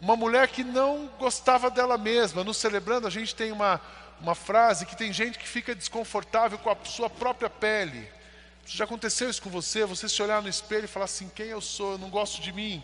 uma 0.00 0.14
mulher 0.14 0.46
que 0.46 0.62
não 0.62 1.10
gostava 1.18 1.68
dela 1.68 1.98
mesma. 1.98 2.44
No 2.44 2.54
celebrando, 2.54 3.08
a 3.08 3.10
gente 3.10 3.34
tem 3.34 3.50
uma, 3.50 3.80
uma 4.20 4.36
frase 4.36 4.86
que 4.86 4.94
tem 4.94 5.12
gente 5.12 5.36
que 5.36 5.48
fica 5.48 5.74
desconfortável 5.74 6.58
com 6.58 6.70
a 6.70 6.76
sua 6.84 7.10
própria 7.10 7.50
pele. 7.50 8.21
Já 8.64 8.84
aconteceu 8.84 9.28
isso 9.28 9.42
com 9.42 9.50
você? 9.50 9.84
Você 9.84 10.08
se 10.08 10.22
olhar 10.22 10.40
no 10.42 10.48
espelho 10.48 10.84
e 10.84 10.88
falar 10.88 11.06
assim: 11.06 11.30
quem 11.34 11.46
eu 11.46 11.60
sou? 11.60 11.92
Eu 11.92 11.98
não 11.98 12.10
gosto 12.10 12.40
de 12.40 12.52
mim. 12.52 12.82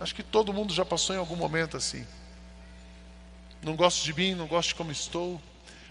Acho 0.00 0.14
que 0.14 0.22
todo 0.22 0.52
mundo 0.52 0.72
já 0.72 0.84
passou 0.84 1.14
em 1.14 1.18
algum 1.18 1.36
momento 1.36 1.76
assim. 1.76 2.06
Não 3.62 3.76
gosto 3.76 4.02
de 4.02 4.12
mim, 4.12 4.34
não 4.34 4.46
gosto 4.46 4.70
de 4.70 4.74
como 4.74 4.90
estou. 4.90 5.40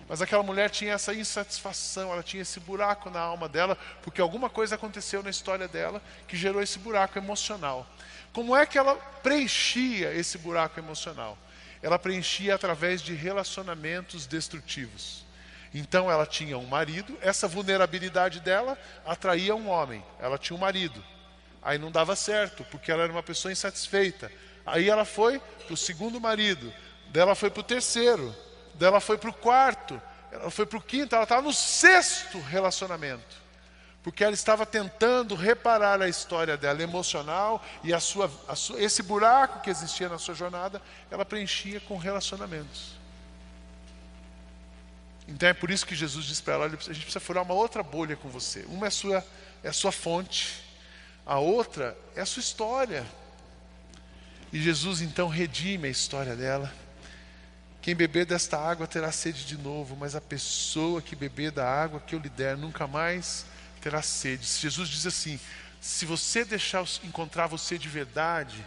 Mas 0.09 0.21
aquela 0.21 0.43
mulher 0.43 0.69
tinha 0.69 0.93
essa 0.93 1.13
insatisfação, 1.13 2.11
ela 2.11 2.21
tinha 2.21 2.41
esse 2.41 2.59
buraco 2.59 3.09
na 3.09 3.21
alma 3.21 3.47
dela, 3.47 3.77
porque 4.03 4.19
alguma 4.19 4.49
coisa 4.49 4.75
aconteceu 4.75 5.23
na 5.23 5.29
história 5.29 5.69
dela 5.69 6.01
que 6.27 6.35
gerou 6.35 6.61
esse 6.61 6.77
buraco 6.77 7.17
emocional. 7.17 7.87
Como 8.33 8.53
é 8.53 8.65
que 8.65 8.77
ela 8.77 8.95
preenchia 8.95 10.13
esse 10.13 10.37
buraco 10.37 10.77
emocional? 10.77 11.37
Ela 11.81 11.97
preenchia 11.97 12.55
através 12.55 13.01
de 13.01 13.13
relacionamentos 13.13 14.27
destrutivos. 14.27 15.23
Então 15.73 16.11
ela 16.11 16.25
tinha 16.25 16.57
um 16.57 16.65
marido, 16.65 17.17
essa 17.21 17.47
vulnerabilidade 17.47 18.39
dela 18.39 18.77
atraía 19.05 19.55
um 19.55 19.69
homem. 19.69 20.03
Ela 20.19 20.37
tinha 20.37 20.55
um 20.55 20.59
marido. 20.59 21.03
Aí 21.61 21.77
não 21.77 21.91
dava 21.91 22.15
certo, 22.15 22.65
porque 22.65 22.91
ela 22.91 23.03
era 23.03 23.11
uma 23.11 23.23
pessoa 23.23 23.51
insatisfeita. 23.51 24.31
Aí 24.65 24.89
ela 24.89 25.05
foi 25.05 25.39
para 25.65 25.73
o 25.73 25.77
segundo 25.77 26.19
marido, 26.19 26.73
dela 27.09 27.35
foi 27.35 27.49
para 27.49 27.61
o 27.61 27.63
terceiro, 27.63 28.35
dela 28.75 28.99
foi 28.99 29.17
para 29.17 29.29
o 29.29 29.33
quarto, 29.33 30.01
ela 30.31 30.49
foi 30.49 30.65
para 30.65 30.77
o 30.77 30.81
quinto, 30.81 31.15
ela 31.15 31.23
estava 31.23 31.41
no 31.41 31.53
sexto 31.53 32.39
relacionamento. 32.39 33.41
Porque 34.03 34.23
ela 34.23 34.33
estava 34.33 34.65
tentando 34.65 35.35
reparar 35.35 36.01
a 36.01 36.09
história 36.09 36.57
dela 36.57 36.81
emocional 36.81 37.63
e 37.83 37.93
a 37.93 37.99
sua, 37.99 38.31
a 38.47 38.55
sua, 38.55 38.81
esse 38.81 39.03
buraco 39.03 39.61
que 39.61 39.69
existia 39.69 40.09
na 40.09 40.17
sua 40.17 40.33
jornada, 40.33 40.81
ela 41.11 41.23
preenchia 41.23 41.79
com 41.81 41.97
relacionamentos. 41.97 43.00
Então 45.31 45.47
é 45.47 45.53
por 45.53 45.71
isso 45.71 45.85
que 45.85 45.95
Jesus 45.95 46.25
diz 46.25 46.41
para 46.41 46.53
ela: 46.55 46.65
a 46.65 46.69
gente 46.69 47.03
precisa 47.03 47.19
furar 47.19 47.43
uma 47.43 47.53
outra 47.53 47.81
bolha 47.81 48.15
com 48.15 48.29
você. 48.29 48.65
Uma 48.67 48.85
é 48.85 48.89
a 48.89 48.91
sua, 48.91 49.25
é 49.63 49.69
a 49.69 49.73
sua 49.73 49.91
fonte, 49.91 50.61
a 51.25 51.39
outra 51.39 51.97
é 52.15 52.21
a 52.21 52.25
sua 52.25 52.41
história. 52.41 53.05
E 54.51 54.61
Jesus 54.61 55.01
então 55.01 55.29
redime 55.29 55.87
a 55.87 55.91
história 55.91 56.35
dela. 56.35 56.71
Quem 57.81 57.95
beber 57.95 58.25
desta 58.25 58.59
água 58.59 58.85
terá 58.85 59.11
sede 59.11 59.45
de 59.45 59.57
novo, 59.57 59.95
mas 59.95 60.15
a 60.15 60.21
pessoa 60.21 61.01
que 61.01 61.15
beber 61.15 61.51
da 61.51 61.67
água 61.67 61.99
que 61.99 62.13
eu 62.13 62.19
lhe 62.19 62.29
der 62.29 62.57
nunca 62.57 62.85
mais 62.85 63.45
terá 63.79 64.01
sede. 64.01 64.45
Jesus 64.45 64.89
diz 64.89 65.07
assim: 65.07 65.39
se 65.79 66.05
você 66.05 66.43
deixar 66.43 66.85
encontrar 67.03 67.47
você 67.47 67.77
de 67.77 67.87
verdade, 67.87 68.63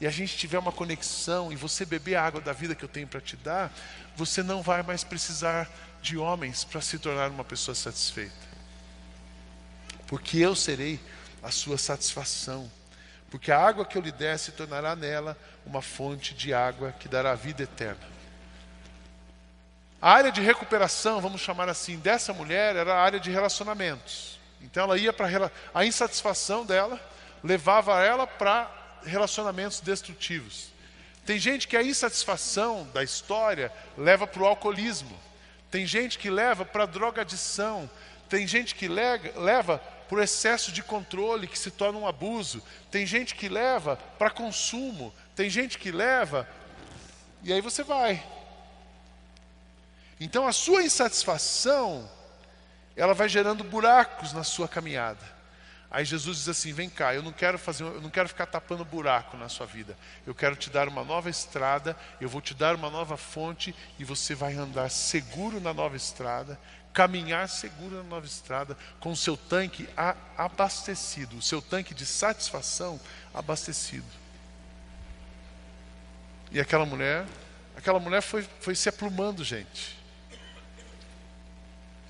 e 0.00 0.06
a 0.06 0.10
gente 0.10 0.36
tiver 0.36 0.58
uma 0.58 0.72
conexão, 0.72 1.52
e 1.52 1.56
você 1.56 1.84
beber 1.84 2.14
a 2.14 2.22
água 2.22 2.40
da 2.40 2.52
vida 2.52 2.74
que 2.74 2.84
eu 2.84 2.88
tenho 2.88 3.06
para 3.06 3.20
te 3.20 3.36
dar, 3.36 3.72
você 4.16 4.42
não 4.42 4.62
vai 4.62 4.82
mais 4.82 5.04
precisar 5.04 5.68
de 6.04 6.18
homens 6.18 6.64
para 6.64 6.82
se 6.82 6.98
tornar 6.98 7.30
uma 7.30 7.42
pessoa 7.42 7.74
satisfeita. 7.74 8.44
Porque 10.06 10.36
eu 10.38 10.54
serei 10.54 11.00
a 11.42 11.50
sua 11.50 11.78
satisfação. 11.78 12.70
Porque 13.30 13.50
a 13.50 13.58
água 13.58 13.86
que 13.86 13.96
eu 13.96 14.02
lhe 14.02 14.12
der 14.12 14.38
se 14.38 14.52
tornará 14.52 14.94
nela 14.94 15.36
uma 15.64 15.80
fonte 15.80 16.34
de 16.34 16.52
água 16.52 16.92
que 16.92 17.08
dará 17.08 17.34
vida 17.34 17.62
eterna. 17.62 18.06
A 20.00 20.12
área 20.12 20.30
de 20.30 20.42
recuperação, 20.42 21.22
vamos 21.22 21.40
chamar 21.40 21.70
assim, 21.70 21.96
dessa 21.96 22.34
mulher 22.34 22.76
era 22.76 22.94
a 22.94 23.02
área 23.02 23.18
de 23.18 23.30
relacionamentos. 23.30 24.38
Então 24.60 24.84
ela 24.84 24.98
ia 24.98 25.12
para 25.12 25.50
a 25.72 25.86
insatisfação 25.86 26.66
dela, 26.66 27.00
levava 27.42 28.04
ela 28.04 28.26
para 28.26 28.70
relacionamentos 29.06 29.80
destrutivos. 29.80 30.68
Tem 31.24 31.38
gente 31.38 31.66
que 31.66 31.78
a 31.78 31.82
insatisfação 31.82 32.86
da 32.92 33.02
história 33.02 33.72
leva 33.96 34.26
para 34.26 34.42
o 34.42 34.46
alcoolismo. 34.46 35.18
Tem 35.74 35.84
gente 35.84 36.20
que 36.20 36.30
leva 36.30 36.64
para 36.64 36.86
drogadição. 36.86 37.90
Tem 38.28 38.46
gente 38.46 38.76
que 38.76 38.86
leva 38.86 39.78
por 40.08 40.22
excesso 40.22 40.70
de 40.70 40.84
controle 40.84 41.48
que 41.48 41.58
se 41.58 41.68
torna 41.68 41.98
um 41.98 42.06
abuso. 42.06 42.62
Tem 42.92 43.04
gente 43.04 43.34
que 43.34 43.48
leva 43.48 43.96
para 44.16 44.30
consumo. 44.30 45.12
Tem 45.34 45.50
gente 45.50 45.76
que 45.76 45.90
leva. 45.90 46.48
E 47.42 47.52
aí 47.52 47.60
você 47.60 47.82
vai. 47.82 48.24
Então 50.20 50.46
a 50.46 50.52
sua 50.52 50.84
insatisfação, 50.84 52.08
ela 52.94 53.12
vai 53.12 53.28
gerando 53.28 53.64
buracos 53.64 54.32
na 54.32 54.44
sua 54.44 54.68
caminhada. 54.68 55.33
Aí 55.94 56.04
Jesus 56.04 56.38
diz 56.38 56.48
assim: 56.48 56.72
"Vem 56.72 56.90
cá, 56.90 57.14
eu 57.14 57.22
não 57.22 57.30
quero 57.30 57.56
fazer, 57.56 57.84
eu 57.84 58.00
não 58.00 58.10
quero 58.10 58.28
ficar 58.28 58.46
tapando 58.46 58.84
buraco 58.84 59.36
na 59.36 59.48
sua 59.48 59.64
vida. 59.64 59.96
Eu 60.26 60.34
quero 60.34 60.56
te 60.56 60.68
dar 60.68 60.88
uma 60.88 61.04
nova 61.04 61.30
estrada, 61.30 61.96
eu 62.20 62.28
vou 62.28 62.40
te 62.40 62.52
dar 62.52 62.74
uma 62.74 62.90
nova 62.90 63.16
fonte 63.16 63.72
e 63.96 64.02
você 64.02 64.34
vai 64.34 64.54
andar 64.54 64.90
seguro 64.90 65.60
na 65.60 65.72
nova 65.72 65.96
estrada, 65.96 66.58
caminhar 66.92 67.48
seguro 67.48 67.98
na 67.98 68.02
nova 68.02 68.26
estrada 68.26 68.76
com 68.98 69.12
o 69.12 69.16
seu 69.16 69.36
tanque 69.36 69.88
abastecido, 70.36 71.36
o 71.36 71.42
seu 71.42 71.62
tanque 71.62 71.94
de 71.94 72.04
satisfação 72.04 73.00
abastecido." 73.32 74.04
E 76.50 76.58
aquela 76.58 76.84
mulher, 76.84 77.24
aquela 77.76 78.00
mulher 78.00 78.20
foi, 78.20 78.42
foi 78.60 78.74
se 78.74 78.88
aplumando, 78.88 79.44
gente. 79.44 79.96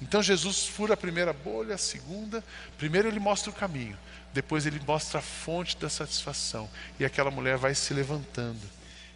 Então 0.03 0.23
Jesus 0.23 0.67
fura 0.67 0.95
a 0.95 0.97
primeira 0.97 1.33
bolha, 1.33 1.75
a 1.75 1.79
segunda. 1.79 2.43
Primeiro 2.77 3.09
ele 3.09 3.21
mostra 3.21 3.51
o 3.51 3.55
caminho, 3.55 3.97
depois 4.33 4.67
ele 4.67 4.81
mostra 4.87 5.21
a 5.21 5.23
fonte 5.23 5.77
da 5.77 5.89
satisfação. 5.89 6.69
E 6.99 7.05
aquela 7.05 7.31
mulher 7.31 7.57
vai 7.57 7.75
se 7.75 7.95
levantando. 7.95 8.61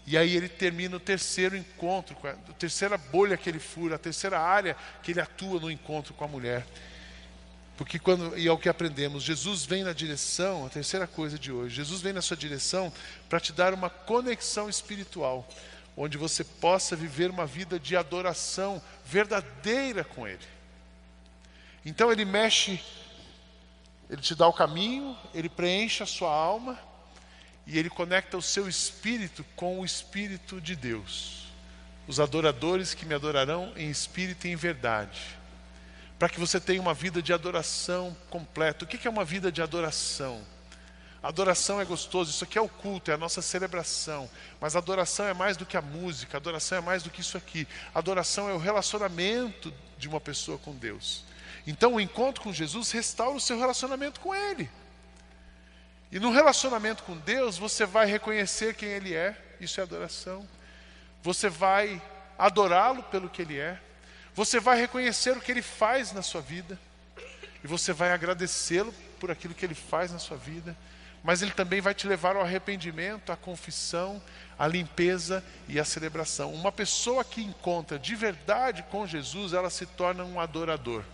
E 0.07 0.17
aí 0.17 0.35
ele 0.35 0.49
termina 0.49 0.97
o 0.97 1.01
terceiro 1.01 1.55
encontro, 1.55 2.17
a 2.25 2.53
terceira 2.55 2.97
bolha 2.97 3.37
que 3.37 3.49
ele 3.49 3.59
fura, 3.59 3.97
a 3.97 3.99
terceira 3.99 4.41
área 4.41 4.75
que 5.03 5.11
ele 5.11 5.21
atua 5.21 5.61
no 5.61 5.71
encontro 5.71 6.15
com 6.15 6.25
a 6.25 6.29
mulher. 6.29 6.65
Porque 7.77 7.99
quando, 7.99 8.37
e 8.37 8.49
é 8.49 8.51
o 8.51 8.57
que 8.59 8.69
aprendemos, 8.69 9.23
Jesus 9.23 9.67
vem 9.67 9.85
na 9.85 9.93
direção, 9.93 10.65
a 10.65 10.71
terceira 10.71 11.07
coisa 11.07 11.39
de 11.39 11.53
hoje, 11.53 11.77
Jesus 11.77 12.01
vem 12.01 12.13
na 12.13 12.23
sua 12.23 12.37
direção 12.37 12.93
para 13.29 13.39
te 13.39 13.53
dar 13.53 13.75
uma 13.75 13.91
conexão 13.91 14.69
espiritual, 14.69 15.47
onde 15.95 16.17
você 16.17 16.43
possa 16.43 16.97
viver 16.97 17.31
uma 17.31 17.45
vida 17.45 17.79
de 17.79 17.95
adoração 17.95 18.83
verdadeira 19.05 20.03
com 20.03 20.27
Ele. 20.27 20.58
Então 21.89 22.13
ele 22.13 22.27
mexe, 22.27 22.79
ele 24.11 24.21
te 24.21 24.35
dá 24.35 24.47
o 24.47 24.53
caminho, 24.53 25.17
ele 25.33 25.49
preenche 25.49 26.03
a 26.03 26.07
sua 26.07 26.31
alma 26.31 26.79
e 27.67 27.79
ele 27.79 27.89
conecta 27.89 28.37
o 28.37 28.43
seu 28.43 28.69
espírito 28.69 29.43
com 29.57 29.81
o 29.81 29.87
espírito 29.87 30.61
de 30.61 30.77
Deus. 30.77 31.47
os 32.07 32.19
adoradores 32.19 32.95
que 32.95 33.05
me 33.05 33.15
adorarão 33.15 33.73
em 33.77 33.91
espírito 33.91 34.47
e 34.47 34.51
em 34.51 34.57
verdade. 34.57 35.21
Para 36.19 36.29
que 36.29 36.41
você 36.41 36.59
tenha 36.59 36.81
uma 36.81 36.95
vida 36.95 37.23
de 37.23 37.33
adoração 37.33 38.17
completa. 38.31 38.85
O 38.85 38.89
que 38.89 39.07
é 39.07 39.11
uma 39.11 39.25
vida 39.25 39.53
de 39.53 39.61
adoração? 39.61 40.43
Adoração 41.23 41.81
é 41.81 41.85
gostoso, 41.85 42.31
isso 42.31 42.45
aqui 42.45 42.57
é 42.57 42.63
o 42.63 42.69
culto, 42.69 43.11
é 43.11 43.15
a 43.15 43.19
nossa 43.19 43.43
celebração. 43.43 44.29
Mas 44.61 44.77
adoração 44.77 45.27
é 45.27 45.35
mais 45.35 45.57
do 45.57 45.67
que 45.67 45.77
a 45.77 45.83
música, 45.83 46.37
adoração 46.37 46.79
é 46.79 46.81
mais 46.81 47.03
do 47.03 47.11
que 47.11 47.21
isso 47.21 47.37
aqui. 47.37 47.69
Adoração 47.95 48.49
é 48.49 48.53
o 48.53 48.59
relacionamento 48.59 49.73
de 49.99 50.09
uma 50.09 50.21
pessoa 50.21 50.59
com 50.59 50.75
Deus. 50.75 51.28
Então 51.69 51.95
o 51.95 52.01
encontro 52.01 52.43
com 52.43 52.53
Jesus 52.53 52.91
restaura 52.91 53.37
o 53.37 53.41
seu 53.41 53.59
relacionamento 53.59 54.21
com 54.21 54.35
Ele. 54.35 54.71
E 56.11 56.19
no 56.19 56.33
relacionamento 56.33 57.03
com 57.03 57.15
Deus, 57.19 57.59
você 57.59 57.85
vai 57.85 58.07
reconhecer 58.07 58.75
quem 58.75 58.89
Ele 58.89 59.15
é, 59.15 59.37
isso 59.61 59.79
é 59.79 59.83
adoração. 59.83 60.49
Você 61.23 61.51
vai 61.51 62.01
adorá-lo 62.39 63.03
pelo 63.03 63.29
que 63.29 63.43
Ele 63.43 63.59
é. 63.59 63.79
Você 64.35 64.59
vai 64.59 64.81
reconhecer 64.81 65.37
o 65.37 65.41
que 65.41 65.53
Ele 65.53 65.61
faz 65.61 66.11
na 66.13 66.23
sua 66.23 66.41
vida. 66.41 66.79
E 67.63 67.67
você 67.67 67.93
vai 67.93 68.13
agradecê-lo 68.13 68.95
por 69.21 69.31
aquilo 69.31 69.53
que 69.53 69.67
Ele 69.67 69.75
faz 69.75 70.11
na 70.11 70.19
sua 70.19 70.39
vida 70.39 70.75
mas 71.23 71.43
ele 71.43 71.51
também 71.51 71.81
vai 71.81 71.95
te 71.95 72.07
levar 72.07 72.37
ao 72.37 72.43
arrependimento, 72.43 73.33
à 73.33 73.37
confissão, 73.37 74.23
à 74.59 74.67
limpeza 74.67 75.45
e 75.69 75.79
à 75.79 75.85
celebração. 75.85 76.55
Uma 76.55 76.73
pessoa 76.73 77.25
que 77.25 77.43
encontra 77.43 77.99
de 77.99 78.15
verdade 78.15 78.83
com 78.85 79.07
Jesus, 79.07 79.53
ela 79.53 79.69
se 79.69 79.85
torna 79.85 80.25
um 80.25 80.41
adorador. 80.41 81.05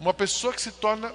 Uma 0.00 0.12
pessoa 0.12 0.52
que 0.52 0.60
se 0.60 0.72
torna 0.72 1.14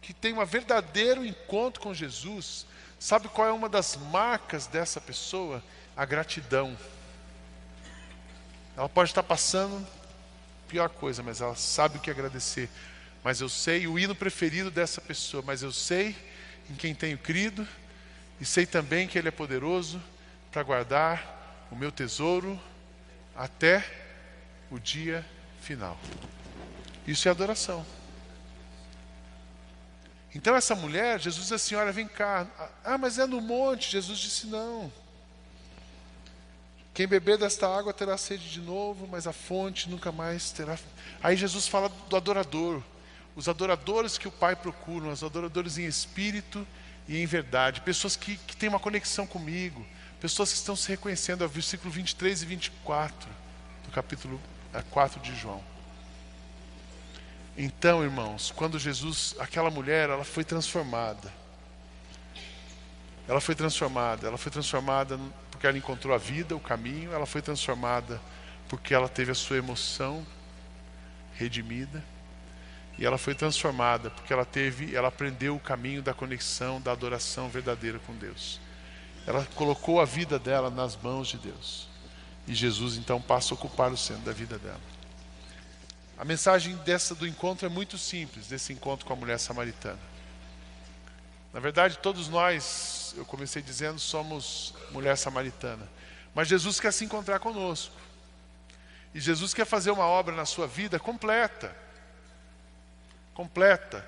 que 0.00 0.12
tem 0.12 0.32
um 0.32 0.44
verdadeiro 0.44 1.26
encontro 1.26 1.82
com 1.82 1.92
Jesus, 1.92 2.64
sabe 3.00 3.28
qual 3.28 3.48
é 3.48 3.50
uma 3.50 3.68
das 3.68 3.96
marcas 3.96 4.68
dessa 4.68 5.00
pessoa? 5.00 5.60
A 5.96 6.04
gratidão. 6.04 6.78
Ela 8.76 8.88
pode 8.88 9.10
estar 9.10 9.24
passando 9.24 9.84
pior 10.68 10.88
coisa, 10.90 11.22
mas 11.22 11.40
ela 11.40 11.56
sabe 11.56 11.98
o 11.98 12.00
que 12.00 12.10
agradecer 12.10 12.68
mas 13.26 13.40
eu 13.40 13.48
sei 13.48 13.88
o 13.88 13.98
hino 13.98 14.14
preferido 14.14 14.70
dessa 14.70 15.00
pessoa, 15.00 15.42
mas 15.44 15.60
eu 15.60 15.72
sei 15.72 16.14
em 16.70 16.76
quem 16.76 16.94
tenho 16.94 17.18
crido 17.18 17.66
e 18.40 18.44
sei 18.44 18.64
também 18.64 19.08
que 19.08 19.18
Ele 19.18 19.26
é 19.26 19.32
poderoso 19.32 20.00
para 20.52 20.62
guardar 20.62 21.66
o 21.68 21.74
meu 21.74 21.90
tesouro 21.90 22.56
até 23.34 23.84
o 24.70 24.78
dia 24.78 25.26
final. 25.60 25.98
Isso 27.06 27.28
é 27.28 27.30
adoração. 27.30 27.84
Então 30.34 30.54
essa 30.54 30.74
mulher, 30.74 31.20
Jesus 31.20 31.42
disse 31.44 31.54
assim: 31.54 31.74
Olha, 31.74 31.92
vem 31.92 32.06
cá. 32.06 32.46
Ah, 32.84 32.98
mas 32.98 33.18
é 33.18 33.26
no 33.26 33.40
monte. 33.40 33.90
Jesus 33.90 34.18
disse: 34.18 34.46
Não. 34.46 34.92
Quem 36.92 37.06
beber 37.06 37.38
desta 37.38 37.68
água 37.68 37.92
terá 37.92 38.16
sede 38.16 38.50
de 38.50 38.60
novo, 38.60 39.06
mas 39.06 39.26
a 39.26 39.32
fonte 39.32 39.88
nunca 39.88 40.10
mais 40.10 40.50
terá. 40.50 40.78
Aí 41.22 41.36
Jesus 41.36 41.68
fala 41.68 41.88
do 42.08 42.16
adorador 42.16 42.82
os 43.36 43.50
adoradores 43.50 44.16
que 44.16 44.26
o 44.26 44.32
Pai 44.32 44.56
procura, 44.56 45.08
os 45.08 45.22
adoradores 45.22 45.76
em 45.76 45.84
espírito 45.84 46.66
e 47.06 47.18
em 47.18 47.26
verdade, 47.26 47.82
pessoas 47.82 48.16
que, 48.16 48.36
que 48.38 48.56
têm 48.56 48.70
uma 48.70 48.80
conexão 48.80 49.26
comigo, 49.26 49.86
pessoas 50.18 50.50
que 50.50 50.58
estão 50.58 50.74
se 50.74 50.88
reconhecendo, 50.88 51.44
é 51.44 51.46
o 51.46 51.50
versículo 51.50 51.90
23 51.90 52.42
e 52.42 52.46
24 52.46 53.28
do 53.84 53.90
capítulo 53.92 54.40
4 54.90 55.20
é, 55.20 55.22
de 55.22 55.36
João. 55.36 55.62
Então, 57.56 58.04
irmãos, 58.04 58.52
quando 58.54 58.78
Jesus, 58.78 59.34
aquela 59.38 59.70
mulher, 59.70 60.10
ela 60.10 60.24
foi 60.24 60.44
transformada. 60.44 61.32
Ela 63.26 63.40
foi 63.40 63.54
transformada, 63.54 64.26
ela 64.26 64.38
foi 64.38 64.52
transformada 64.52 65.18
porque 65.50 65.66
ela 65.66 65.78
encontrou 65.78 66.14
a 66.14 66.18
vida, 66.18 66.54
o 66.54 66.60
caminho, 66.60 67.12
ela 67.12 67.26
foi 67.26 67.42
transformada 67.42 68.20
porque 68.68 68.94
ela 68.94 69.08
teve 69.08 69.32
a 69.32 69.34
sua 69.34 69.56
emoção 69.56 70.24
redimida. 71.34 72.04
E 72.98 73.04
ela 73.04 73.18
foi 73.18 73.34
transformada 73.34 74.10
porque 74.10 74.32
ela 74.32 74.44
teve, 74.44 74.94
ela 74.94 75.08
aprendeu 75.08 75.56
o 75.56 75.60
caminho 75.60 76.02
da 76.02 76.14
conexão, 76.14 76.80
da 76.80 76.92
adoração 76.92 77.48
verdadeira 77.48 77.98
com 78.00 78.14
Deus. 78.14 78.60
Ela 79.26 79.46
colocou 79.54 80.00
a 80.00 80.04
vida 80.04 80.38
dela 80.38 80.70
nas 80.70 80.94
mãos 80.94 81.28
de 81.28 81.38
Deus. 81.38 81.88
E 82.46 82.54
Jesus 82.54 82.96
então 82.96 83.20
passa 83.20 83.52
a 83.52 83.56
ocupar 83.56 83.90
o 83.90 83.96
centro 83.96 84.22
da 84.22 84.32
vida 84.32 84.58
dela. 84.58 84.95
A 86.18 86.24
mensagem 86.24 86.76
dessa 86.76 87.14
do 87.14 87.26
encontro 87.26 87.66
é 87.66 87.68
muito 87.68 87.98
simples, 87.98 88.46
desse 88.46 88.72
encontro 88.72 89.06
com 89.06 89.12
a 89.12 89.16
mulher 89.16 89.38
samaritana. 89.38 89.98
Na 91.52 91.60
verdade, 91.60 91.98
todos 91.98 92.28
nós, 92.28 93.14
eu 93.16 93.24
comecei 93.24 93.62
dizendo, 93.62 93.98
somos 93.98 94.74
mulher 94.90 95.16
samaritana. 95.16 95.88
Mas 96.34 96.48
Jesus 96.48 96.80
quer 96.80 96.92
se 96.92 97.04
encontrar 97.04 97.38
conosco. 97.38 97.94
E 99.14 99.20
Jesus 99.20 99.54
quer 99.54 99.64
fazer 99.64 99.90
uma 99.90 100.04
obra 100.04 100.34
na 100.34 100.44
sua 100.44 100.66
vida 100.66 100.98
completa 100.98 101.86
completa. 103.36 104.02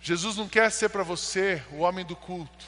Jesus 0.00 0.36
não 0.36 0.48
quer 0.48 0.70
ser 0.70 0.88
para 0.88 1.02
você 1.02 1.60
o 1.72 1.78
homem 1.78 2.06
do 2.06 2.14
culto. 2.14 2.64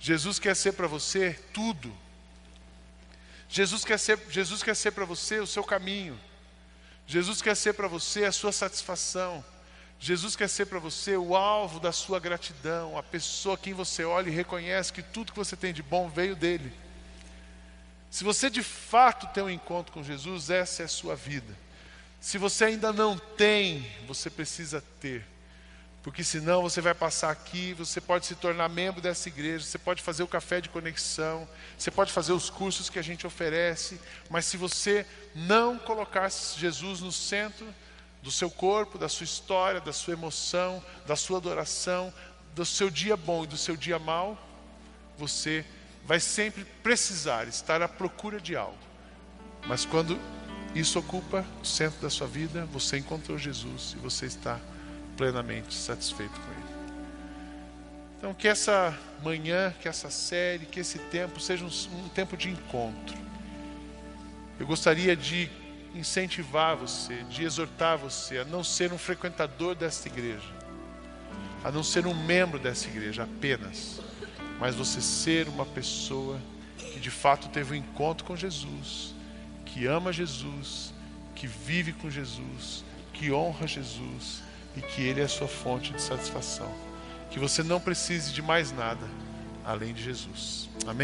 Jesus 0.00 0.38
quer 0.38 0.56
ser 0.56 0.72
para 0.72 0.86
você 0.86 1.38
tudo. 1.52 1.94
Jesus 3.48 3.84
quer 3.84 3.98
ser, 3.98 4.18
Jesus 4.30 4.62
quer 4.62 4.74
ser 4.74 4.92
para 4.92 5.04
você 5.04 5.38
o 5.38 5.46
seu 5.46 5.62
caminho. 5.62 6.18
Jesus 7.06 7.42
quer 7.42 7.56
ser 7.56 7.74
para 7.74 7.88
você 7.88 8.24
a 8.24 8.32
sua 8.32 8.52
satisfação. 8.52 9.44
Jesus 9.98 10.34
quer 10.34 10.48
ser 10.48 10.66
para 10.66 10.78
você 10.78 11.16
o 11.16 11.36
alvo 11.36 11.78
da 11.78 11.92
sua 11.92 12.18
gratidão, 12.18 12.98
a 12.98 13.02
pessoa 13.02 13.54
a 13.54 13.58
quem 13.58 13.72
você 13.72 14.04
olha 14.04 14.28
e 14.28 14.32
reconhece 14.32 14.92
que 14.92 15.02
tudo 15.02 15.32
que 15.32 15.38
você 15.38 15.56
tem 15.56 15.72
de 15.72 15.82
bom 15.82 16.08
veio 16.08 16.34
dele. 16.34 16.72
Se 18.10 18.24
você 18.24 18.50
de 18.50 18.62
fato 18.62 19.26
tem 19.28 19.42
um 19.42 19.50
encontro 19.50 19.92
com 19.92 20.02
Jesus, 20.02 20.50
essa 20.50 20.82
é 20.82 20.84
a 20.86 20.88
sua 20.88 21.14
vida. 21.14 21.56
Se 22.20 22.36
você 22.36 22.66
ainda 22.66 22.92
não 22.92 23.16
tem, 23.16 23.90
você 24.06 24.28
precisa 24.28 24.82
ter. 25.00 25.24
Porque 26.02 26.24
senão 26.24 26.62
você 26.62 26.80
vai 26.80 26.94
passar 26.94 27.30
aqui, 27.30 27.74
você 27.74 28.00
pode 28.00 28.26
se 28.26 28.34
tornar 28.34 28.68
membro 28.68 29.00
dessa 29.00 29.28
igreja, 29.28 29.64
você 29.64 29.78
pode 29.78 30.02
fazer 30.02 30.24
o 30.24 30.28
café 30.28 30.60
de 30.60 30.68
conexão, 30.68 31.48
você 31.78 31.92
pode 31.92 32.12
fazer 32.12 32.32
os 32.32 32.50
cursos 32.50 32.90
que 32.90 32.98
a 32.98 33.02
gente 33.02 33.24
oferece, 33.24 34.00
mas 34.28 34.44
se 34.44 34.56
você 34.56 35.06
não 35.32 35.78
colocar 35.78 36.28
Jesus 36.28 37.00
no 37.00 37.12
centro 37.12 37.72
do 38.20 38.32
seu 38.32 38.50
corpo, 38.50 38.98
da 38.98 39.08
sua 39.08 39.24
história, 39.24 39.80
da 39.80 39.92
sua 39.92 40.14
emoção, 40.14 40.82
da 41.06 41.14
sua 41.14 41.38
adoração, 41.38 42.12
do 42.52 42.64
seu 42.64 42.90
dia 42.90 43.16
bom 43.16 43.44
e 43.44 43.46
do 43.46 43.56
seu 43.56 43.76
dia 43.76 43.98
mal, 43.98 44.36
você 45.16 45.64
vai 46.04 46.18
sempre 46.18 46.64
precisar 46.82 47.46
estar 47.46 47.80
à 47.80 47.88
procura 47.88 48.40
de 48.40 48.56
algo. 48.56 48.76
Mas 49.66 49.84
quando 49.84 50.18
isso 50.74 50.98
ocupa 50.98 51.44
o 51.62 51.64
centro 51.64 52.00
da 52.00 52.10
sua 52.10 52.26
vida, 52.26 52.64
você 52.66 52.98
encontrou 52.98 53.38
Jesus 53.38 53.94
e 53.96 54.00
você 54.00 54.26
está 54.26 54.58
plenamente 55.22 55.72
satisfeito 55.72 56.32
com 56.32 56.50
Ele. 56.50 56.82
Então, 58.18 58.34
que 58.34 58.48
essa 58.48 58.98
manhã, 59.22 59.72
que 59.80 59.86
essa 59.86 60.10
série, 60.10 60.66
que 60.66 60.80
esse 60.80 60.98
tempo 60.98 61.38
seja 61.38 61.64
um, 61.64 61.68
um 62.04 62.08
tempo 62.08 62.36
de 62.36 62.50
encontro. 62.50 63.16
Eu 64.58 64.66
gostaria 64.66 65.14
de 65.14 65.48
incentivar 65.94 66.74
você, 66.74 67.22
de 67.30 67.44
exortar 67.44 67.96
você 67.96 68.38
a 68.38 68.44
não 68.44 68.64
ser 68.64 68.92
um 68.92 68.98
frequentador 68.98 69.76
desta 69.76 70.08
igreja, 70.08 70.52
a 71.62 71.70
não 71.70 71.84
ser 71.84 72.04
um 72.04 72.14
membro 72.14 72.58
dessa 72.58 72.88
igreja 72.88 73.22
apenas, 73.22 74.00
mas 74.58 74.74
você 74.74 75.00
ser 75.00 75.46
uma 75.46 75.66
pessoa 75.66 76.40
que 76.78 76.98
de 76.98 77.10
fato 77.12 77.48
teve 77.48 77.74
um 77.74 77.76
encontro 77.76 78.24
com 78.24 78.34
Jesus 78.34 79.14
que 79.66 79.86
ama 79.86 80.12
Jesus, 80.12 80.92
que 81.36 81.46
vive 81.46 81.92
com 81.92 82.10
Jesus, 82.10 82.84
que 83.12 83.30
honra 83.30 83.68
Jesus 83.68 84.42
e 84.76 84.80
que 84.80 85.02
Ele 85.02 85.20
é 85.20 85.24
a 85.24 85.28
sua 85.28 85.48
fonte 85.48 85.92
de 85.92 86.00
satisfação. 86.00 86.70
Que 87.30 87.38
você 87.38 87.62
não 87.62 87.80
precise 87.80 88.32
de 88.32 88.42
mais 88.42 88.72
nada 88.72 89.06
além 89.64 89.92
de 89.92 90.02
Jesus. 90.02 90.68
Amém? 90.86 91.00